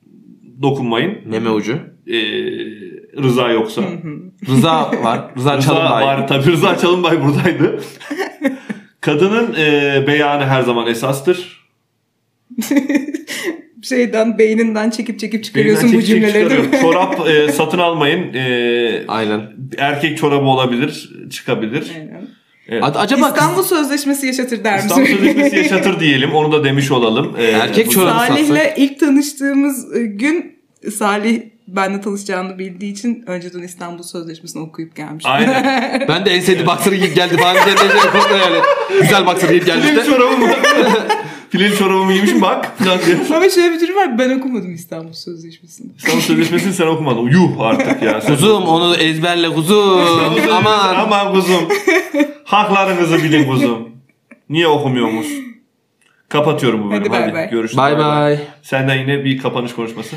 [0.62, 1.18] Dokunmayın.
[1.26, 1.72] Meme ucu.
[2.06, 2.12] Ee,
[3.22, 3.82] Rıza yoksa.
[4.48, 5.20] Rıza var.
[5.36, 6.04] Rıza, Rıza Çalınbay.
[6.04, 6.28] var.
[6.28, 7.80] Tabii Rıza Çalınbay buradaydı.
[9.00, 11.68] Kadının e, beyanı her zaman esastır.
[13.82, 16.64] Şeyden beyninden çekip çekip çıkarıyorsun Belinden bu çekip cümleleri değil mi?
[16.64, 16.92] çıkarıyorum.
[17.16, 18.34] Çorap e, satın almayın.
[18.34, 19.42] E, Aynen.
[19.78, 21.10] erkek çorabı olabilir.
[21.30, 21.90] Çıkabilir.
[21.96, 22.28] Aynen.
[22.68, 22.82] Evet.
[22.84, 24.88] A- acaba İstanbul Sözleşmesi yaşatır der misin?
[24.88, 26.34] İstanbul Sözleşmesi yaşatır diyelim.
[26.34, 27.36] Onu da demiş olalım.
[27.38, 30.58] E, Erkek çorabı- Salih'le ilk tanıştığımız gün
[30.94, 31.40] Salih
[31.76, 35.24] benle tanışacağını bildiği için önceden İstanbul Sözleşmesi'ni okuyup gelmiş.
[35.26, 36.04] Aynen.
[36.08, 38.58] Ben de en sevdiğim boxer giyip geldi de şey korkma yani.
[39.02, 40.10] Güzel boxer giyip geldi Fileli işte.
[40.12, 40.48] çorabımı.
[41.50, 42.72] Fileli çorabımı giymişim bak.
[43.34, 44.18] Ama şöyle bir durum var.
[44.18, 45.86] Ben okumadım İstanbul Sözleşmesi'ni.
[45.98, 47.22] İstanbul Sözleşmesi'ni sen okumadın.
[47.30, 48.20] Yuh artık ya.
[48.20, 50.00] Sen- Kuzum onu ezberle kuzum.
[50.52, 50.94] Aman.
[50.94, 51.68] Aman kuzum.
[52.44, 53.88] Haklarınızı bilin kuzum.
[54.50, 55.26] Niye okumuyorsunuz?
[56.28, 56.98] Kapatıyorum bu bölümü.
[57.08, 57.50] Hadi bay Hadi, bay.
[57.50, 57.76] görüşürüz.
[57.76, 58.38] Bay bay.
[58.62, 60.16] Senden yine bir kapanış konuşması.